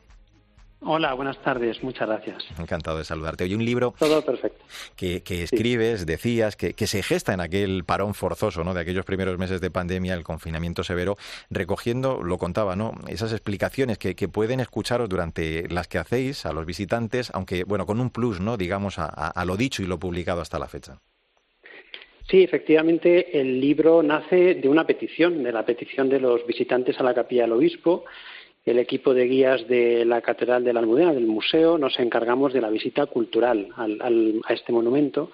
Hola, 0.84 1.14
buenas 1.14 1.38
tardes, 1.42 1.82
muchas 1.84 2.08
gracias. 2.08 2.44
Encantado 2.58 2.98
de 2.98 3.04
saludarte. 3.04 3.44
Hoy 3.44 3.54
un 3.54 3.64
libro 3.64 3.94
Todo 3.98 4.20
perfecto. 4.24 4.64
que, 4.96 5.22
que 5.22 5.44
escribes, 5.44 6.06
decías, 6.06 6.56
que, 6.56 6.74
que, 6.74 6.88
se 6.88 7.04
gesta 7.04 7.32
en 7.32 7.40
aquel 7.40 7.84
parón 7.84 8.14
forzoso, 8.14 8.64
¿no? 8.64 8.74
De 8.74 8.80
aquellos 8.80 9.04
primeros 9.04 9.38
meses 9.38 9.60
de 9.60 9.70
pandemia, 9.70 10.14
el 10.14 10.24
confinamiento 10.24 10.82
severo, 10.82 11.16
recogiendo, 11.50 12.22
lo 12.22 12.36
contaba, 12.36 12.74
¿no? 12.74 12.94
Esas 13.08 13.32
explicaciones 13.32 13.96
que, 13.98 14.16
que 14.16 14.26
pueden 14.26 14.58
escucharos 14.58 15.08
durante 15.08 15.68
las 15.68 15.86
que 15.86 15.98
hacéis 15.98 16.46
a 16.46 16.52
los 16.52 16.66
visitantes, 16.66 17.30
aunque, 17.32 17.62
bueno, 17.62 17.86
con 17.86 18.00
un 18.00 18.10
plus, 18.10 18.40
¿no? 18.40 18.56
Digamos, 18.56 18.98
a, 18.98 19.06
a 19.06 19.44
lo 19.44 19.56
dicho 19.56 19.82
y 19.82 19.86
lo 19.86 19.98
publicado 19.98 20.40
hasta 20.40 20.58
la 20.58 20.66
fecha. 20.66 20.98
Sí, 22.28 22.42
efectivamente, 22.42 23.40
el 23.40 23.60
libro 23.60 24.02
nace 24.02 24.54
de 24.54 24.68
una 24.68 24.86
petición, 24.86 25.42
de 25.42 25.52
la 25.52 25.64
petición 25.64 26.08
de 26.08 26.18
los 26.18 26.46
visitantes 26.46 26.98
a 26.98 27.02
la 27.02 27.14
capilla 27.14 27.42
del 27.42 27.52
obispo. 27.52 28.04
El 28.64 28.78
equipo 28.78 29.12
de 29.12 29.24
guías 29.24 29.66
de 29.66 30.04
la 30.04 30.20
Catedral 30.20 30.62
de 30.62 30.72
la 30.72 30.80
Almudena, 30.80 31.12
del 31.12 31.26
museo, 31.26 31.78
nos 31.78 31.98
encargamos 31.98 32.52
de 32.52 32.60
la 32.60 32.70
visita 32.70 33.06
cultural 33.06 33.68
al, 33.76 34.00
al, 34.00 34.40
a 34.44 34.52
este 34.52 34.72
monumento. 34.72 35.30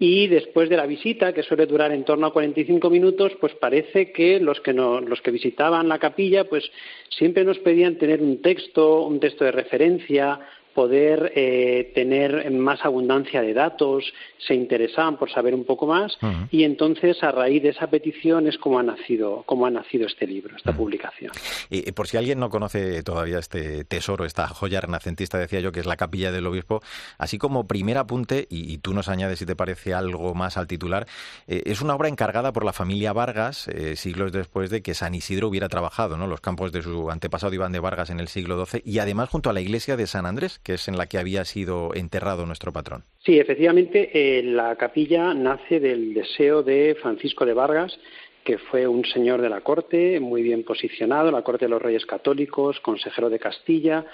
Y 0.00 0.28
después 0.28 0.68
de 0.68 0.76
la 0.76 0.86
visita, 0.86 1.32
que 1.32 1.42
suele 1.42 1.66
durar 1.66 1.90
en 1.90 2.04
torno 2.04 2.26
a 2.28 2.32
45 2.32 2.88
minutos, 2.88 3.32
pues 3.40 3.54
parece 3.54 4.12
que 4.12 4.38
los 4.38 4.60
que, 4.60 4.72
no, 4.72 5.00
los 5.00 5.20
que 5.20 5.32
visitaban 5.32 5.88
la 5.88 5.98
capilla, 5.98 6.44
pues 6.44 6.70
siempre 7.08 7.44
nos 7.44 7.58
pedían 7.58 7.96
tener 7.96 8.22
un 8.22 8.40
texto, 8.40 9.02
un 9.02 9.18
texto 9.18 9.44
de 9.44 9.50
referencia, 9.50 10.38
poder 10.78 11.32
eh, 11.34 11.90
tener 11.92 12.48
más 12.52 12.84
abundancia 12.84 13.42
de 13.42 13.52
datos, 13.52 14.04
se 14.46 14.54
interesaban 14.54 15.16
por 15.16 15.28
saber 15.28 15.52
un 15.52 15.64
poco 15.64 15.88
más 15.88 16.16
uh 16.22 16.26
-huh. 16.26 16.48
y 16.52 16.62
entonces 16.62 17.20
a 17.24 17.32
raíz 17.32 17.64
de 17.64 17.70
esa 17.70 17.88
petición 17.88 18.46
es 18.46 18.58
como 18.58 18.78
ha 18.78 18.84
nacido, 18.84 19.42
como 19.44 19.66
ha 19.66 19.70
nacido 19.70 20.06
este 20.06 20.24
libro, 20.24 20.56
esta 20.56 20.70
uh 20.70 20.74
-huh. 20.74 20.76
publicación. 20.76 21.32
Y, 21.68 21.88
y, 21.88 21.90
por 21.90 22.06
si 22.06 22.16
alguien 22.16 22.38
no 22.38 22.48
conoce 22.48 23.02
todavía 23.02 23.40
este 23.40 23.84
tesoro, 23.86 24.24
esta 24.24 24.46
joya 24.46 24.80
renacentista, 24.80 25.36
decía 25.36 25.58
yo, 25.58 25.72
que 25.72 25.80
es 25.80 25.86
la 25.86 25.96
capilla 25.96 26.30
del 26.30 26.46
obispo, 26.46 26.80
así 27.18 27.38
como 27.38 27.66
primer 27.66 27.98
apunte, 27.98 28.46
y, 28.48 28.72
y 28.72 28.78
tú 28.78 28.94
nos 28.94 29.08
añades 29.08 29.40
si 29.40 29.46
te 29.46 29.56
parece 29.56 29.94
algo 29.94 30.32
más 30.36 30.56
al 30.58 30.68
titular, 30.68 31.08
eh, 31.48 31.64
es 31.66 31.80
una 31.80 31.96
obra 31.96 32.06
encargada 32.06 32.52
por 32.52 32.64
la 32.64 32.72
familia 32.72 33.12
Vargas 33.12 33.66
eh, 33.66 33.96
siglos 33.96 34.30
después 34.30 34.70
de 34.70 34.80
que 34.80 34.94
San 34.94 35.16
Isidro 35.16 35.48
hubiera 35.48 35.68
trabajado, 35.68 36.16
¿no? 36.16 36.28
Los 36.28 36.40
campos 36.40 36.70
de 36.70 36.82
su 36.82 37.10
antepasado 37.10 37.52
Iván 37.52 37.72
de 37.72 37.80
Vargas 37.80 38.10
en 38.10 38.20
el 38.20 38.28
siglo 38.28 38.64
XII 38.64 38.82
y 38.84 39.00
además 39.00 39.28
junto 39.28 39.50
a 39.50 39.52
la 39.52 39.60
iglesia 39.60 39.96
de 39.96 40.06
San 40.06 40.24
Andrés, 40.24 40.60
que 40.68 40.74
es 40.74 40.86
en 40.86 40.98
la 40.98 41.06
que 41.06 41.16
había 41.16 41.46
sido 41.46 41.94
enterrado 41.94 42.44
nuestro 42.44 42.74
patrón. 42.74 43.02
Sí, 43.24 43.38
efectivamente, 43.38 44.10
eh, 44.12 44.42
la 44.42 44.76
capilla 44.76 45.32
nace 45.32 45.80
del 45.80 46.12
deseo 46.12 46.62
de 46.62 46.94
Francisco 47.00 47.46
de 47.46 47.54
Vargas, 47.54 47.98
que 48.44 48.58
fue 48.58 48.86
un 48.86 49.02
señor 49.06 49.40
de 49.40 49.48
la 49.48 49.62
corte, 49.62 50.20
muy 50.20 50.42
bien 50.42 50.64
posicionado, 50.64 51.30
la 51.30 51.40
corte 51.40 51.64
de 51.64 51.70
los 51.70 51.80
reyes 51.80 52.04
católicos, 52.04 52.80
consejero 52.80 53.30
de 53.30 53.38
Castilla, 53.38 54.04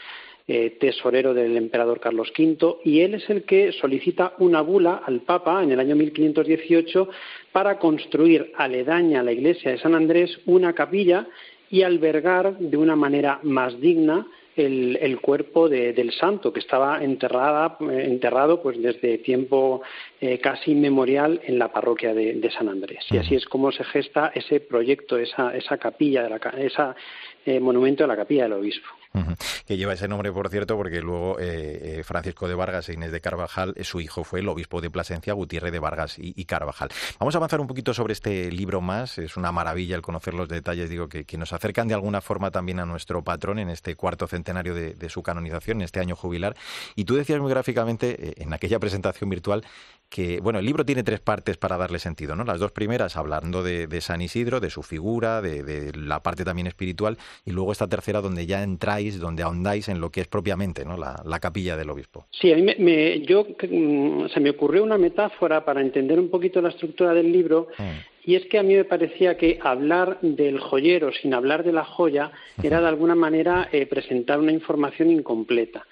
eh, 0.46 0.76
tesorero 0.78 1.34
del 1.34 1.56
emperador 1.56 1.98
Carlos 1.98 2.32
V, 2.38 2.76
y 2.84 3.00
él 3.00 3.14
es 3.14 3.28
el 3.30 3.42
que 3.42 3.72
solicita 3.72 4.34
una 4.38 4.60
bula 4.60 5.02
al 5.04 5.22
Papa 5.22 5.60
en 5.60 5.72
el 5.72 5.80
año 5.80 5.96
1518 5.96 7.08
para 7.50 7.80
construir 7.80 8.52
aledaña 8.56 9.20
a 9.20 9.24
la 9.24 9.32
iglesia 9.32 9.72
de 9.72 9.78
San 9.78 9.96
Andrés 9.96 10.38
una 10.46 10.72
capilla 10.72 11.26
y 11.68 11.82
albergar 11.82 12.56
de 12.58 12.76
una 12.76 12.94
manera 12.94 13.40
más 13.42 13.80
digna 13.80 14.28
el, 14.56 14.98
el 15.00 15.20
cuerpo 15.20 15.68
de, 15.68 15.92
del 15.92 16.12
santo 16.12 16.52
que 16.52 16.60
estaba 16.60 17.02
enterrada, 17.02 17.76
eh, 17.80 18.04
enterrado 18.06 18.62
pues 18.62 18.80
desde 18.80 19.18
tiempo 19.18 19.82
eh, 20.20 20.38
casi 20.38 20.72
inmemorial 20.72 21.40
en 21.44 21.58
la 21.58 21.72
parroquia 21.72 22.14
de, 22.14 22.34
de, 22.34 22.50
San 22.50 22.68
Andrés. 22.68 23.04
Y 23.10 23.18
así 23.18 23.34
es 23.34 23.46
como 23.46 23.72
se 23.72 23.84
gesta 23.84 24.32
ese 24.34 24.60
proyecto, 24.60 25.18
esa, 25.18 25.54
esa 25.56 25.78
capilla, 25.78 26.22
de 26.22 26.30
la, 26.30 26.36
esa 26.58 26.94
eh, 27.44 27.60
monumento 27.60 28.04
de 28.04 28.08
la 28.08 28.16
capilla 28.16 28.44
del 28.44 28.54
obispo. 28.54 28.86
Que 29.64 29.76
lleva 29.76 29.92
ese 29.92 30.08
nombre, 30.08 30.32
por 30.32 30.48
cierto, 30.48 30.76
porque 30.76 31.00
luego 31.00 31.36
eh, 31.38 32.02
Francisco 32.04 32.48
de 32.48 32.54
Vargas 32.56 32.88
e 32.88 32.94
Inés 32.94 33.12
de 33.12 33.20
Carvajal, 33.20 33.74
su 33.82 34.00
hijo 34.00 34.24
fue 34.24 34.40
el 34.40 34.48
obispo 34.48 34.80
de 34.80 34.90
Plasencia, 34.90 35.32
Gutiérrez 35.34 35.70
de 35.70 35.78
Vargas 35.78 36.16
y, 36.18 36.44
Carvajal. 36.46 36.88
Vamos 37.20 37.34
a 37.36 37.38
avanzar 37.38 37.60
un 37.60 37.68
poquito 37.68 37.94
sobre 37.94 38.12
este 38.12 38.50
libro 38.50 38.80
más. 38.80 39.18
Es 39.18 39.36
una 39.36 39.52
maravilla 39.52 39.94
el 39.94 40.02
conocer 40.02 40.34
los 40.34 40.48
detalles, 40.48 40.90
digo, 40.90 41.08
que, 41.08 41.24
nos 41.38 41.52
acercan 41.52 41.86
de 41.86 41.94
alguna 41.94 42.20
forma 42.20 42.50
también 42.50 42.80
a 42.80 42.86
nuestro 42.86 43.22
patrón 43.22 43.60
en 43.60 43.70
este 43.70 43.94
cuarto 43.94 44.26
centenario 44.26 44.74
de, 44.74 44.94
de 44.94 45.08
su 45.08 45.22
canonización, 45.22 45.78
en 45.78 45.84
este 45.84 46.00
año 46.00 46.16
jubilar. 46.16 46.56
Y 46.96 47.04
tú 47.04 47.14
decías 47.14 47.40
muy 47.40 47.50
gráficamente 47.50 48.30
eh, 48.30 48.34
en 48.38 48.52
aquella 48.52 48.80
presentación 48.80 49.30
virtual 49.30 49.64
que, 50.08 50.40
bueno, 50.40 50.58
el 50.58 50.64
libro 50.64 50.84
tiene 50.84 51.02
tres 51.02 51.20
partes 51.20 51.56
para 51.56 51.76
darle 51.76 51.98
sentido, 51.98 52.36
¿no? 52.36 52.44
Las 52.44 52.60
dos 52.60 52.72
primeras 52.72 53.16
hablando 53.16 53.62
de, 53.62 53.86
de 53.86 54.00
San 54.00 54.20
Isidro, 54.20 54.60
de 54.60 54.70
su 54.70 54.82
figura, 54.82 55.42
de, 55.42 55.62
de, 55.62 55.92
la 55.96 56.22
parte 56.22 56.44
también 56.44 56.66
espiritual, 56.66 57.18
y 57.44 57.50
luego 57.50 57.72
esta 57.72 57.88
tercera 57.88 58.20
donde 58.20 58.46
ya 58.46 58.62
entráis, 58.62 59.18
donde 59.18 59.42
ahondáis 59.42 59.88
en 59.88 60.00
lo 60.00 60.10
que 60.10 60.20
es 60.20 60.28
propiamente, 60.28 60.84
¿no? 60.84 60.96
La, 60.96 61.20
la 61.24 61.40
capilla 61.40 61.76
del 61.76 61.90
obispo. 61.90 62.26
Sí, 62.30 62.52
a 62.52 62.56
mí 62.56 62.62
me, 62.62 62.76
me 62.78 63.20
yo, 63.22 63.44
mm, 63.44 64.28
se 64.28 64.40
me 64.40 64.50
ocurrió 64.50 64.84
una 64.84 64.98
metáfora 64.98 65.64
para 65.64 65.80
entender 65.80 66.20
un 66.20 66.30
poquito 66.30 66.62
la 66.62 66.68
estructura 66.68 67.12
del 67.12 67.32
libro, 67.32 67.68
mm. 67.76 68.14
Y 68.26 68.36
es 68.36 68.46
que 68.46 68.58
a 68.58 68.62
mí 68.62 68.74
me 68.74 68.84
parecía 68.84 69.36
que 69.36 69.58
hablar 69.60 70.18
del 70.22 70.58
joyero 70.58 71.12
sin 71.12 71.34
hablar 71.34 71.62
de 71.62 71.72
la 71.72 71.84
joya 71.84 72.32
era 72.62 72.80
de 72.80 72.88
alguna 72.88 73.14
manera 73.14 73.68
eh, 73.70 73.84
presentar 73.84 74.38
una 74.38 74.52
información 74.52 75.10
incompleta. 75.10 75.86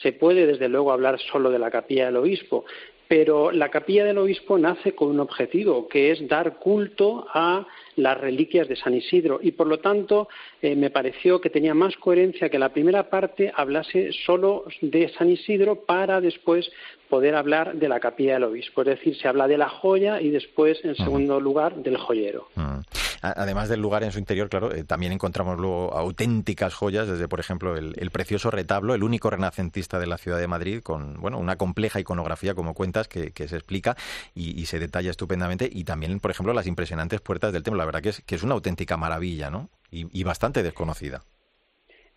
Se 0.00 0.12
puede, 0.12 0.46
desde 0.46 0.68
luego, 0.68 0.92
hablar 0.92 1.18
solo 1.32 1.50
de 1.50 1.58
la 1.58 1.72
capilla 1.72 2.06
del 2.06 2.16
obispo, 2.16 2.64
pero 3.12 3.52
la 3.52 3.68
capilla 3.68 4.06
del 4.06 4.16
obispo 4.16 4.56
nace 4.56 4.94
con 4.94 5.08
un 5.08 5.20
objetivo, 5.20 5.86
que 5.86 6.12
es 6.12 6.26
dar 6.28 6.56
culto 6.56 7.26
a 7.34 7.66
las 7.96 8.18
reliquias 8.18 8.66
de 8.68 8.74
San 8.74 8.94
Isidro 8.94 9.38
y 9.42 9.52
por 9.52 9.66
lo 9.66 9.80
tanto 9.80 10.28
eh, 10.62 10.74
me 10.74 10.88
pareció 10.88 11.38
que 11.38 11.50
tenía 11.50 11.74
más 11.74 11.94
coherencia 11.98 12.48
que 12.48 12.58
la 12.58 12.70
primera 12.70 13.10
parte 13.10 13.52
hablase 13.54 14.12
solo 14.24 14.64
de 14.80 15.10
San 15.10 15.28
Isidro 15.28 15.84
para 15.84 16.22
después 16.22 16.72
poder 17.10 17.34
hablar 17.34 17.74
de 17.74 17.90
la 17.90 18.00
capilla 18.00 18.32
del 18.32 18.44
obispo. 18.44 18.80
Es 18.80 18.86
decir, 18.86 19.14
se 19.18 19.28
habla 19.28 19.46
de 19.46 19.58
la 19.58 19.68
joya 19.68 20.18
y 20.18 20.30
después, 20.30 20.82
en 20.82 20.96
segundo 20.96 21.38
lugar, 21.38 21.74
del 21.74 21.98
joyero. 21.98 22.46
Además 23.22 23.68
del 23.68 23.80
lugar 23.80 24.02
en 24.02 24.10
su 24.10 24.18
interior, 24.18 24.48
claro, 24.48 24.74
eh, 24.74 24.82
también 24.82 25.12
encontramos 25.12 25.56
luego 25.56 25.96
auténticas 25.96 26.74
joyas, 26.74 27.06
desde 27.06 27.28
por 27.28 27.38
ejemplo 27.38 27.76
el, 27.76 28.10
precioso 28.10 28.50
retablo, 28.50 28.96
el 28.96 29.04
único 29.04 29.30
renacentista 29.30 30.00
de 30.00 30.08
la 30.08 30.18
ciudad 30.18 30.40
de 30.40 30.48
Madrid, 30.48 30.80
con 30.82 31.20
bueno 31.20 31.38
una 31.38 31.56
compleja 31.56 32.00
iconografía, 32.00 32.54
como 32.54 32.74
cuentas, 32.74 33.06
que, 33.06 33.30
se 33.32 33.56
explica 33.56 33.96
y, 34.34 34.66
se 34.66 34.80
detalla 34.80 35.10
estupendamente, 35.10 35.70
y 35.72 35.84
también, 35.84 36.18
por 36.18 36.32
ejemplo, 36.32 36.52
las 36.52 36.66
impresionantes 36.66 37.20
puertas 37.20 37.52
del 37.52 37.62
templo. 37.62 37.78
La 37.78 37.86
verdad 37.86 38.02
que 38.02 38.08
es, 38.08 38.22
que 38.22 38.34
es 38.34 38.42
una 38.42 38.54
auténtica 38.54 38.96
maravilla, 38.96 39.50
¿no? 39.50 39.68
y 39.90 40.24
bastante 40.24 40.62
desconocida. 40.62 41.22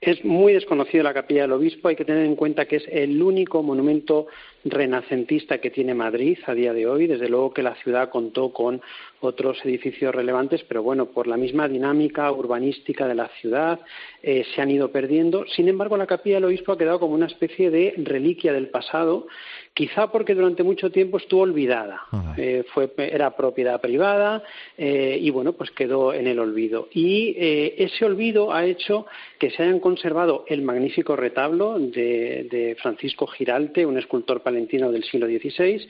Es 0.02 0.24
muy 0.26 0.54
desconocida 0.54 1.04
la 1.04 1.14
capilla 1.14 1.44
del 1.44 1.54
obispo, 1.54 1.88
hay 1.88 1.96
que 1.96 2.06
tener 2.06 2.26
en 2.26 2.36
cuenta 2.36 2.66
que 2.66 2.76
es 2.76 2.84
el 2.92 3.22
único 3.22 3.64
monumento 3.64 4.28
renacentista 4.66 5.60
que 5.60 5.72
tiene 5.72 5.94
Madrid 5.94 6.38
a 6.46 6.54
día 6.54 6.74
de 6.74 6.86
hoy. 6.86 7.08
Desde 7.08 7.30
luego 7.30 7.54
que 7.54 7.64
la 7.64 7.76
ciudad 7.76 8.10
contó 8.10 8.52
con 8.52 8.82
otros 9.26 9.58
edificios 9.66 10.14
relevantes, 10.14 10.64
pero 10.64 10.84
bueno, 10.84 11.08
por 11.08 11.28
la 11.28 11.38
misma 11.38 11.68
dinámica 11.68 12.32
urbanística 12.32 13.08
de 13.08 13.16
la 13.16 13.28
ciudad 13.40 13.80
eh, 14.24 14.46
se 14.54 14.62
han 14.62 14.72
ido 14.72 14.92
perdiendo. 14.92 15.46
Sin 15.48 15.68
embargo, 15.68 15.98
la 15.98 16.08
capilla 16.08 16.38
del 16.38 16.46
obispo 16.46 16.72
ha 16.72 16.78
quedado 16.78 17.00
como 17.00 17.14
una 17.14 17.26
especie 17.26 17.70
de 17.70 17.94
reliquia 17.98 18.54
del 18.54 18.70
pasado, 18.70 19.28
quizá 19.74 20.12
porque 20.12 20.36
durante 20.36 20.64
mucho 20.64 20.92
tiempo 20.92 21.18
estuvo 21.18 21.42
olvidada. 21.42 22.02
Eh, 22.38 22.64
fue, 22.74 22.92
era 22.98 23.36
propiedad 23.36 23.82
privada 23.82 24.44
eh, 24.78 25.18
y 25.22 25.30
bueno, 25.30 25.54
pues 25.54 25.72
quedó 25.72 26.14
en 26.14 26.28
el 26.28 26.40
olvido. 26.40 26.88
Y 26.94 27.36
ese 27.38 28.06
olvido 28.06 28.54
ha 28.54 28.66
hecho 28.66 29.06
que 29.40 29.50
se 29.52 29.64
hayan 29.64 29.80
conservado 29.80 30.46
el 30.48 30.62
magnífico 30.62 31.16
retablo 31.16 31.78
de, 31.80 32.48
de 32.50 32.78
Francisco 32.82 33.28
Giralte, 33.28 33.86
un 33.86 33.98
escultor 33.98 34.42
palentino 34.42 34.92
del 34.92 35.04
siglo 35.04 35.28
XVI, 35.28 35.88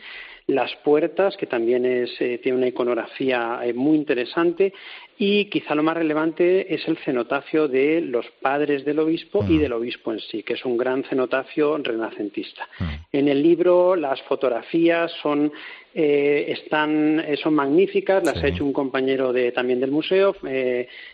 las 0.48 0.76
puertas, 0.84 1.36
que 1.38 1.48
también 1.48 1.86
es, 1.86 2.10
eh, 2.22 2.40
tiene 2.42 2.58
una 2.58 2.68
iconografía 2.68 3.25
eh, 3.32 3.74
muy 3.74 3.98
interesante, 3.98 4.74
y 5.18 5.46
quizá 5.46 5.76
lo 5.76 5.84
más 5.84 5.96
relevante 5.96 6.74
es 6.74 6.88
el 6.88 6.98
cenotafio 6.98 7.68
de 7.68 8.02
los 8.02 8.26
padres 8.42 8.84
del 8.84 9.00
obispo 9.00 9.46
y 9.48 9.58
del 9.58 9.74
obispo 9.74 10.12
en 10.12 10.20
sí, 10.20 10.44
que 10.44 10.54
es 10.54 10.66
un 10.66 10.76
gran 10.78 11.04
cenotafio 11.04 11.78
renacentista. 11.78 12.68
En 13.12 13.30
el 13.30 13.42
libro 13.42 13.96
las 13.96 14.22
fotografías 14.24 15.12
son 15.22 15.52
eh, 15.96 16.46
están, 16.50 17.24
son 17.42 17.56
magníficas, 17.56 18.24
las 18.24 18.44
ha 18.44 18.48
hecho 18.48 18.66
un 18.66 18.74
compañero 18.74 19.32
de, 19.32 19.52
también 19.54 19.80
del 19.80 19.92
museo, 19.92 20.36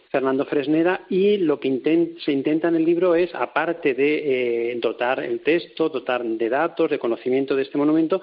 Fernando 0.10 0.46
Fresneda, 0.46 1.06
y 1.08 1.38
lo 1.38 1.60
que 1.60 2.16
se 2.26 2.32
intenta 2.32 2.68
en 2.68 2.76
el 2.76 2.84
libro 2.84 3.14
es, 3.16 3.34
aparte 3.36 3.94
de 3.94 4.78
dotar 4.82 5.24
el 5.24 5.42
texto, 5.42 5.90
dotar 5.90 6.24
de 6.24 6.50
datos, 6.50 6.90
de 6.90 7.00
conocimiento 7.00 7.56
de 7.56 7.62
este 7.62 7.78
monumento, 7.78 8.22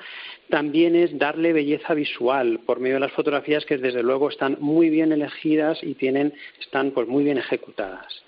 también 0.51 0.97
es 0.97 1.17
darle 1.17 1.53
belleza 1.53 1.95
visual 1.95 2.61
por 2.67 2.81
medio 2.81 2.97
de 2.97 3.01
las 3.01 3.13
fotografías 3.13 3.65
que 3.65 3.79
desde 3.79 4.03
luego 4.03 4.29
están 4.29 4.57
muy 4.61 4.91
bien 4.91 5.13
elegidas 5.13 5.79
y 5.83 5.95
tienen 5.95 6.35
están 6.61 6.91
pues 6.91 7.07
muy 7.09 7.25
bien 7.25 7.39
ejecutadas. 7.39 8.23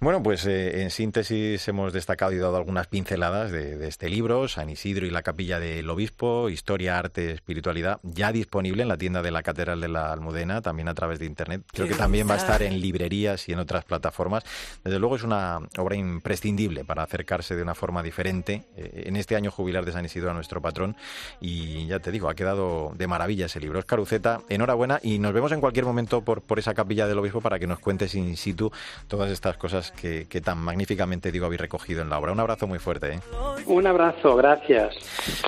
Bueno, 0.00 0.22
pues 0.22 0.46
eh, 0.46 0.82
en 0.82 0.92
síntesis 0.92 1.66
hemos 1.66 1.92
destacado 1.92 2.30
y 2.30 2.38
dado 2.38 2.56
algunas 2.56 2.86
pinceladas 2.86 3.50
de, 3.50 3.88
este 3.88 4.08
libro, 4.08 4.46
San 4.46 4.70
Isidro 4.70 5.06
y 5.06 5.10
la 5.10 5.22
Capilla 5.22 5.58
del 5.58 5.90
Obispo, 5.90 6.48
Historia, 6.50 7.00
Arte, 7.00 7.32
Espiritualidad, 7.32 7.98
ya 8.04 8.30
disponible 8.30 8.82
en 8.82 8.88
la 8.88 8.96
tienda 8.96 9.22
de 9.22 9.32
la 9.32 9.42
Catedral 9.42 9.80
de 9.80 9.88
la 9.88 10.12
Almudena, 10.12 10.62
también 10.62 10.86
a 10.86 10.94
través 10.94 11.18
de 11.18 11.26
Internet. 11.26 11.62
Creo 11.72 11.88
que 11.88 11.96
también 11.96 12.30
va 12.30 12.34
a 12.34 12.36
estar 12.36 12.62
en 12.62 12.80
librerías 12.80 13.48
y 13.48 13.52
en 13.54 13.58
otras 13.58 13.84
plataformas. 13.84 14.44
Desde 14.84 15.00
luego 15.00 15.16
es 15.16 15.24
una 15.24 15.58
obra 15.78 15.96
imprescindible 15.96 16.84
para 16.84 17.02
acercarse 17.02 17.56
de 17.56 17.62
una 17.62 17.74
forma 17.74 18.00
diferente 18.00 18.66
eh, 18.76 19.02
en 19.06 19.16
este 19.16 19.34
año 19.34 19.50
jubilar 19.50 19.84
de 19.84 19.90
San 19.90 20.04
Isidro 20.04 20.30
a 20.30 20.34
nuestro 20.34 20.62
patrón. 20.62 20.94
Y 21.40 21.86
ya 21.88 21.98
te 21.98 22.12
digo, 22.12 22.30
ha 22.30 22.36
quedado 22.36 22.92
de 22.94 23.08
maravilla 23.08 23.46
ese 23.46 23.58
libro. 23.58 23.80
Oscar 23.80 23.98
Uceta, 23.98 24.42
enhorabuena 24.48 25.00
y 25.02 25.18
nos 25.18 25.32
vemos 25.32 25.50
en 25.50 25.60
cualquier 25.60 25.86
momento 25.86 26.22
por, 26.22 26.40
por 26.42 26.60
esa 26.60 26.72
Capilla 26.72 27.08
del 27.08 27.18
Obispo 27.18 27.40
para 27.40 27.58
que 27.58 27.66
nos 27.66 27.80
cuentes 27.80 28.14
in 28.14 28.36
situ 28.36 28.70
todas 29.08 29.32
estas 29.32 29.56
cosas 29.56 29.87
que, 29.90 30.40
tan 30.40 30.58
magníficamente 30.58 31.32
digo 31.32 31.46
habéis 31.46 31.60
recogido 31.60 32.02
en 32.02 32.10
la 32.10 32.18
obra. 32.18 32.32
Un 32.32 32.40
abrazo 32.40 32.66
muy 32.66 32.78
fuerte. 32.78 33.14
¿eh? 33.14 33.20
Un 33.66 33.86
abrazo, 33.86 34.36
gracias. 34.36 34.96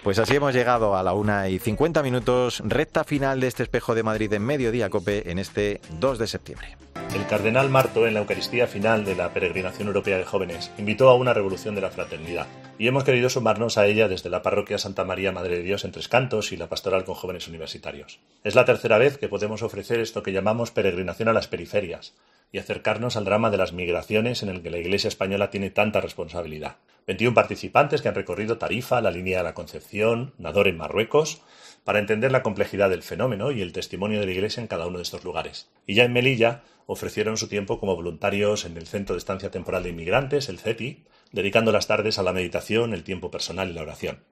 Pues 0.03 0.19
así 0.19 0.37
hemos 0.37 0.55
llegado 0.55 0.97
a 0.97 1.03
la 1.03 1.13
una 1.13 1.49
y 1.49 1.59
50 1.59 2.03
minutos, 2.03 2.63
recta 2.65 3.05
final 3.05 3.41
de 3.41 3.47
este 3.47 3.63
espejo 3.63 3.95
de 3.95 4.03
Madrid 4.03 4.33
en 4.33 4.45
Mediodía 4.45 4.91
Cope 4.91 5.31
en 5.31 5.39
este 5.39 5.81
2 5.99 6.19
de 6.19 6.27
septiembre. 6.27 6.77
El 7.15 7.27
cardenal 7.27 7.71
Marto, 7.71 8.07
en 8.07 8.15
la 8.15 8.21
Eucaristía 8.21 8.69
final 8.69 9.05
de 9.05 9.17
la 9.17 9.33
Peregrinación 9.33 9.89
Europea 9.89 10.19
de 10.19 10.25
Jóvenes, 10.25 10.71
invitó 10.79 11.09
a 11.09 11.17
una 11.17 11.35
revolución 11.35 11.75
de 11.75 11.81
la 11.81 11.91
fraternidad, 11.91 12.47
y 12.79 12.87
hemos 12.87 13.05
querido 13.05 13.29
sumarnos 13.29 13.79
a 13.79 13.87
ella 13.87 14.07
desde 14.07 14.31
la 14.31 14.43
parroquia 14.43 14.79
Santa 14.79 15.05
María 15.05 15.33
Madre 15.33 15.57
de 15.57 15.63
Dios 15.63 15.85
en 15.85 15.91
Tres 15.91 16.09
Cantos 16.09 16.53
y 16.53 16.57
la 16.57 16.69
pastoral 16.69 17.05
con 17.05 17.17
jóvenes 17.17 17.49
universitarios. 17.49 18.21
Es 18.45 18.55
la 18.55 18.65
tercera 18.65 18.97
vez 18.97 19.19
que 19.19 19.29
podemos 19.29 19.63
ofrecer 19.63 19.99
esto 19.99 20.23
que 20.23 20.33
llamamos 20.33 20.71
peregrinación 20.71 21.29
a 21.29 21.33
las 21.33 21.49
periferias, 21.49 22.15
y 22.53 22.59
acercarnos 22.59 23.17
al 23.17 23.25
drama 23.25 23.51
de 23.51 23.57
las 23.57 23.73
migraciones 23.73 24.43
en 24.43 24.49
el 24.49 24.63
que 24.63 24.71
la 24.71 24.79
Iglesia 24.79 25.09
española 25.09 25.51
tiene 25.51 25.71
tanta 25.71 26.01
responsabilidad. 26.01 26.77
21 27.07 27.35
participantes 27.35 28.03
que 28.03 28.09
han 28.09 28.15
recorrido 28.15 28.59
Tarifa, 28.59 29.01
la 29.01 29.11
línea 29.11 29.39
de 29.39 29.45
la 29.45 29.55
Concepción, 29.55 30.35
Nador 30.39 30.69
en 30.69 30.77
Marruecos, 30.77 31.43
para 31.85 31.99
entender 31.99 32.31
la 32.31 32.43
complejidad 32.43 32.91
del 32.91 33.03
fenómeno 33.03 33.51
y 33.53 33.63
el 33.63 33.73
testimonio 33.73 34.21
de 34.21 34.27
la 34.27 34.33
Iglesia 34.33 34.61
en 34.61 34.67
cada 34.67 34.87
uno 34.87 34.99
de 34.99 35.05
estos 35.05 35.25
lugares. 35.25 35.71
Y 35.87 35.95
ya 35.95 36.05
en 36.05 36.13
Melilla 36.13 36.63
ofrecieron 36.87 37.37
su 37.37 37.49
tiempo 37.49 37.79
como 37.79 37.97
voluntarios 37.97 38.65
en 38.65 38.77
el 38.77 38.87
Centro 38.87 39.15
de 39.15 39.19
Estancia 39.19 39.51
Temporal 39.51 39.83
de 39.83 39.91
Inmigrantes, 39.91 40.49
el 40.49 40.59
CETI, 40.59 41.05
dedicando 41.33 41.73
las 41.73 41.87
tardes 41.87 42.19
a 42.19 42.23
la 42.23 42.33
meditación, 42.33 42.93
el 42.93 43.05
tiempo 43.05 43.31
personal 43.31 43.71
y 43.71 43.73
la 43.73 43.83
oración. 43.83 44.25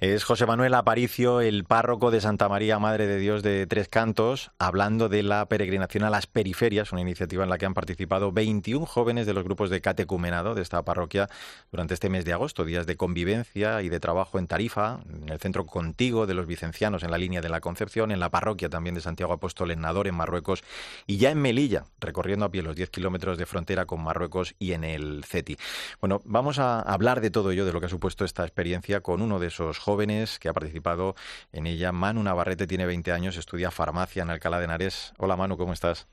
Es 0.00 0.24
José 0.24 0.46
Manuel 0.46 0.74
Aparicio, 0.74 1.40
el 1.40 1.64
párroco 1.64 2.10
de 2.10 2.20
Santa 2.20 2.48
María, 2.48 2.78
Madre 2.78 3.06
de 3.06 3.18
Dios 3.18 3.42
de 3.42 3.66
Tres 3.66 3.88
Cantos, 3.88 4.50
hablando 4.58 5.08
de 5.08 5.22
la 5.22 5.46
peregrinación 5.46 6.04
a 6.04 6.10
las 6.10 6.26
periferias, 6.26 6.92
una 6.92 7.00
iniciativa 7.00 7.44
en 7.44 7.50
la 7.50 7.58
que 7.58 7.66
han 7.66 7.74
participado 7.74 8.32
21 8.32 8.86
jóvenes 8.86 9.26
de 9.26 9.34
los 9.34 9.44
grupos 9.44 9.70
de 9.70 9.80
catecumenado 9.80 10.54
de 10.54 10.62
esta 10.62 10.82
parroquia 10.82 11.28
durante 11.70 11.94
este 11.94 12.08
mes 12.08 12.24
de 12.24 12.32
agosto, 12.32 12.64
días 12.64 12.86
de 12.86 12.96
convivencia 12.96 13.82
y 13.82 13.88
de 13.88 14.00
trabajo 14.00 14.38
en 14.38 14.46
Tarifa, 14.46 15.00
en 15.08 15.28
el 15.28 15.38
centro 15.38 15.66
contigo 15.66 16.26
de 16.26 16.34
los 16.34 16.46
vicencianos 16.46 17.02
en 17.02 17.10
la 17.10 17.18
línea 17.18 17.40
de 17.40 17.48
la 17.48 17.60
Concepción, 17.60 18.10
en 18.10 18.20
la 18.20 18.30
parroquia 18.30 18.68
también 18.68 18.94
de 18.94 19.00
Santiago 19.00 19.32
Apóstol 19.32 19.70
en 19.70 19.80
Nador, 19.80 20.06
en 20.08 20.14
Marruecos, 20.14 20.62
y 21.06 21.18
ya 21.18 21.30
en 21.30 21.40
Melilla, 21.40 21.84
recorriendo 22.00 22.46
a 22.46 22.50
pie 22.50 22.62
los 22.62 22.76
10 22.76 22.90
kilómetros 22.90 23.38
de 23.38 23.46
frontera 23.46 23.86
con 23.86 24.02
Marruecos 24.02 24.54
y 24.58 24.72
en 24.72 24.84
el 24.84 25.24
CETI. 25.24 25.56
Bueno, 26.00 26.22
vamos 26.24 26.58
a 26.58 26.80
hablar 26.80 27.20
de 27.20 27.30
todo 27.30 27.50
ello, 27.50 27.64
de 27.64 27.72
lo 27.72 27.80
que 27.80 27.86
ha 27.86 27.90
supuesto 27.90 28.24
esta 28.24 28.44
experiencia, 28.44 29.00
con 29.00 29.22
uno 29.22 29.38
de 29.38 29.48
esos 29.48 29.59
jóvenes 29.78 30.38
que 30.38 30.48
ha 30.48 30.52
participado 30.52 31.14
en 31.52 31.66
ella. 31.66 31.92
Manu 31.92 32.22
Navarrete 32.22 32.66
tiene 32.66 32.86
20 32.86 33.12
años, 33.12 33.36
estudia 33.36 33.70
farmacia 33.70 34.22
en 34.22 34.30
Alcalá 34.30 34.58
de 34.58 34.64
Henares. 34.64 35.12
Hola 35.18 35.36
Manu, 35.36 35.56
¿cómo 35.56 35.72
estás? 35.72 36.08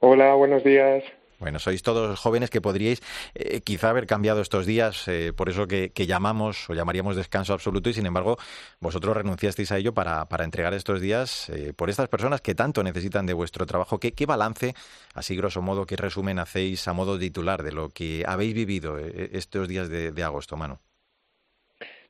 Hola, 0.00 0.34
buenos 0.34 0.62
días. 0.62 1.04
Bueno, 1.38 1.60
sois 1.60 1.82
todos 1.82 2.18
jóvenes 2.18 2.50
que 2.50 2.60
podríais 2.60 3.00
eh, 3.34 3.60
quizá 3.60 3.90
haber 3.90 4.06
cambiado 4.06 4.40
estos 4.40 4.66
días, 4.66 5.06
eh, 5.06 5.32
por 5.32 5.48
eso 5.48 5.68
que, 5.68 5.92
llamamos 5.94 6.68
o 6.68 6.74
llamaríamos 6.74 7.14
descanso 7.14 7.52
absoluto 7.52 7.90
y 7.90 7.94
sin 7.94 8.06
embargo 8.06 8.38
vosotros 8.80 9.16
renunciasteis 9.16 9.70
a 9.70 9.78
ello 9.78 9.94
para, 9.94 10.24
para 10.26 10.44
entregar 10.44 10.74
estos 10.74 11.00
días 11.00 11.48
eh, 11.50 11.72
por 11.76 11.90
estas 11.90 12.08
personas 12.08 12.40
que 12.40 12.56
tanto 12.56 12.82
necesitan 12.82 13.24
de 13.26 13.34
vuestro 13.34 13.66
trabajo. 13.66 14.00
¿Qué, 14.00 14.14
¿Qué, 14.14 14.26
balance, 14.26 14.74
así 15.14 15.36
grosso 15.36 15.62
modo, 15.62 15.86
qué 15.86 15.96
resumen 15.96 16.40
hacéis 16.40 16.88
a 16.88 16.92
modo 16.92 17.18
titular 17.18 17.62
de 17.62 17.72
lo 17.72 17.90
que 17.90 18.24
habéis 18.26 18.54
vivido 18.54 18.98
estos 18.98 19.68
días 19.68 19.88
de, 19.88 20.10
de 20.10 20.22
agosto, 20.24 20.56
Manu? 20.56 20.78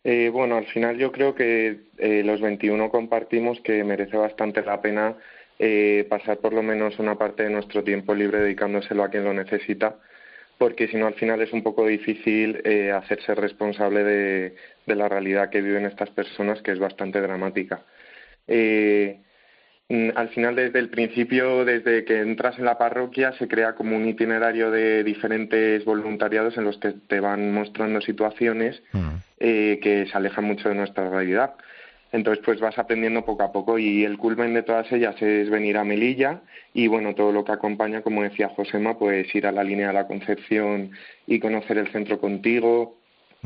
Eh, 0.04 0.30
bueno, 0.30 0.56
al 0.56 0.66
final 0.66 0.96
yo 0.96 1.12
creo 1.12 1.34
que 1.34 1.80
eh, 1.98 2.22
los 2.24 2.40
21 2.40 2.90
compartimos 2.90 3.60
que 3.60 3.82
merece 3.84 4.16
bastante 4.16 4.62
la 4.62 4.80
pena 4.80 5.16
eh, 5.58 6.06
pasar 6.08 6.38
por 6.38 6.52
lo 6.52 6.62
menos 6.62 6.98
una 6.98 7.18
parte 7.18 7.42
de 7.42 7.50
nuestro 7.50 7.82
tiempo 7.84 8.14
libre 8.14 8.38
dedicándoselo 8.40 9.02
a 9.02 9.10
quien 9.10 9.24
lo 9.24 9.34
necesita, 9.34 9.98
porque 10.56 10.88
si 10.88 10.96
no 10.96 11.06
al 11.06 11.14
final 11.14 11.42
es 11.42 11.52
un 11.52 11.62
poco 11.62 11.86
difícil 11.86 12.62
hacerse 12.94 13.34
responsable 13.34 14.04
de, 14.04 14.54
la 14.86 15.08
realidad 15.08 15.50
que 15.50 15.60
viven 15.60 15.86
estas 15.86 16.10
personas, 16.10 16.62
que 16.62 16.72
es 16.72 16.78
bastante 16.78 17.20
dramática. 17.20 17.84
Mm, 18.46 19.27
al 19.90 20.28
final, 20.30 20.54
desde 20.54 20.78
el 20.80 20.90
principio, 20.90 21.64
desde 21.64 22.04
que 22.04 22.20
entras 22.20 22.58
en 22.58 22.66
la 22.66 22.76
parroquia, 22.76 23.32
se 23.38 23.48
crea 23.48 23.74
como 23.74 23.96
un 23.96 24.06
itinerario 24.06 24.70
de 24.70 25.02
diferentes 25.02 25.82
voluntariados 25.86 26.58
en 26.58 26.64
los 26.64 26.76
que 26.76 26.92
te 26.92 27.20
van 27.20 27.52
mostrando 27.52 28.02
situaciones 28.02 28.82
mm. 28.92 29.08
eh, 29.40 29.78
que 29.82 30.06
se 30.06 30.16
alejan 30.16 30.44
mucho 30.44 30.68
de 30.68 30.74
nuestra 30.74 31.08
realidad. 31.08 31.54
Entonces, 32.12 32.42
pues 32.44 32.60
vas 32.60 32.78
aprendiendo 32.78 33.24
poco 33.24 33.42
a 33.42 33.52
poco 33.52 33.78
y 33.78 34.04
el 34.04 34.18
culmen 34.18 34.54
de 34.54 34.62
todas 34.62 34.90
ellas 34.92 35.20
es 35.20 35.48
venir 35.48 35.78
a 35.78 35.84
Melilla 35.84 36.40
y, 36.74 36.86
bueno, 36.86 37.14
todo 37.14 37.32
lo 37.32 37.44
que 37.44 37.52
acompaña, 37.52 38.02
como 38.02 38.22
decía 38.22 38.48
Josema, 38.50 38.98
pues 38.98 39.34
ir 39.34 39.46
a 39.46 39.52
la 39.52 39.64
línea 39.64 39.88
de 39.88 39.94
la 39.94 40.06
Concepción 40.06 40.90
y 41.26 41.38
conocer 41.38 41.78
el 41.78 41.92
centro 41.92 42.18
contigo, 42.18 42.97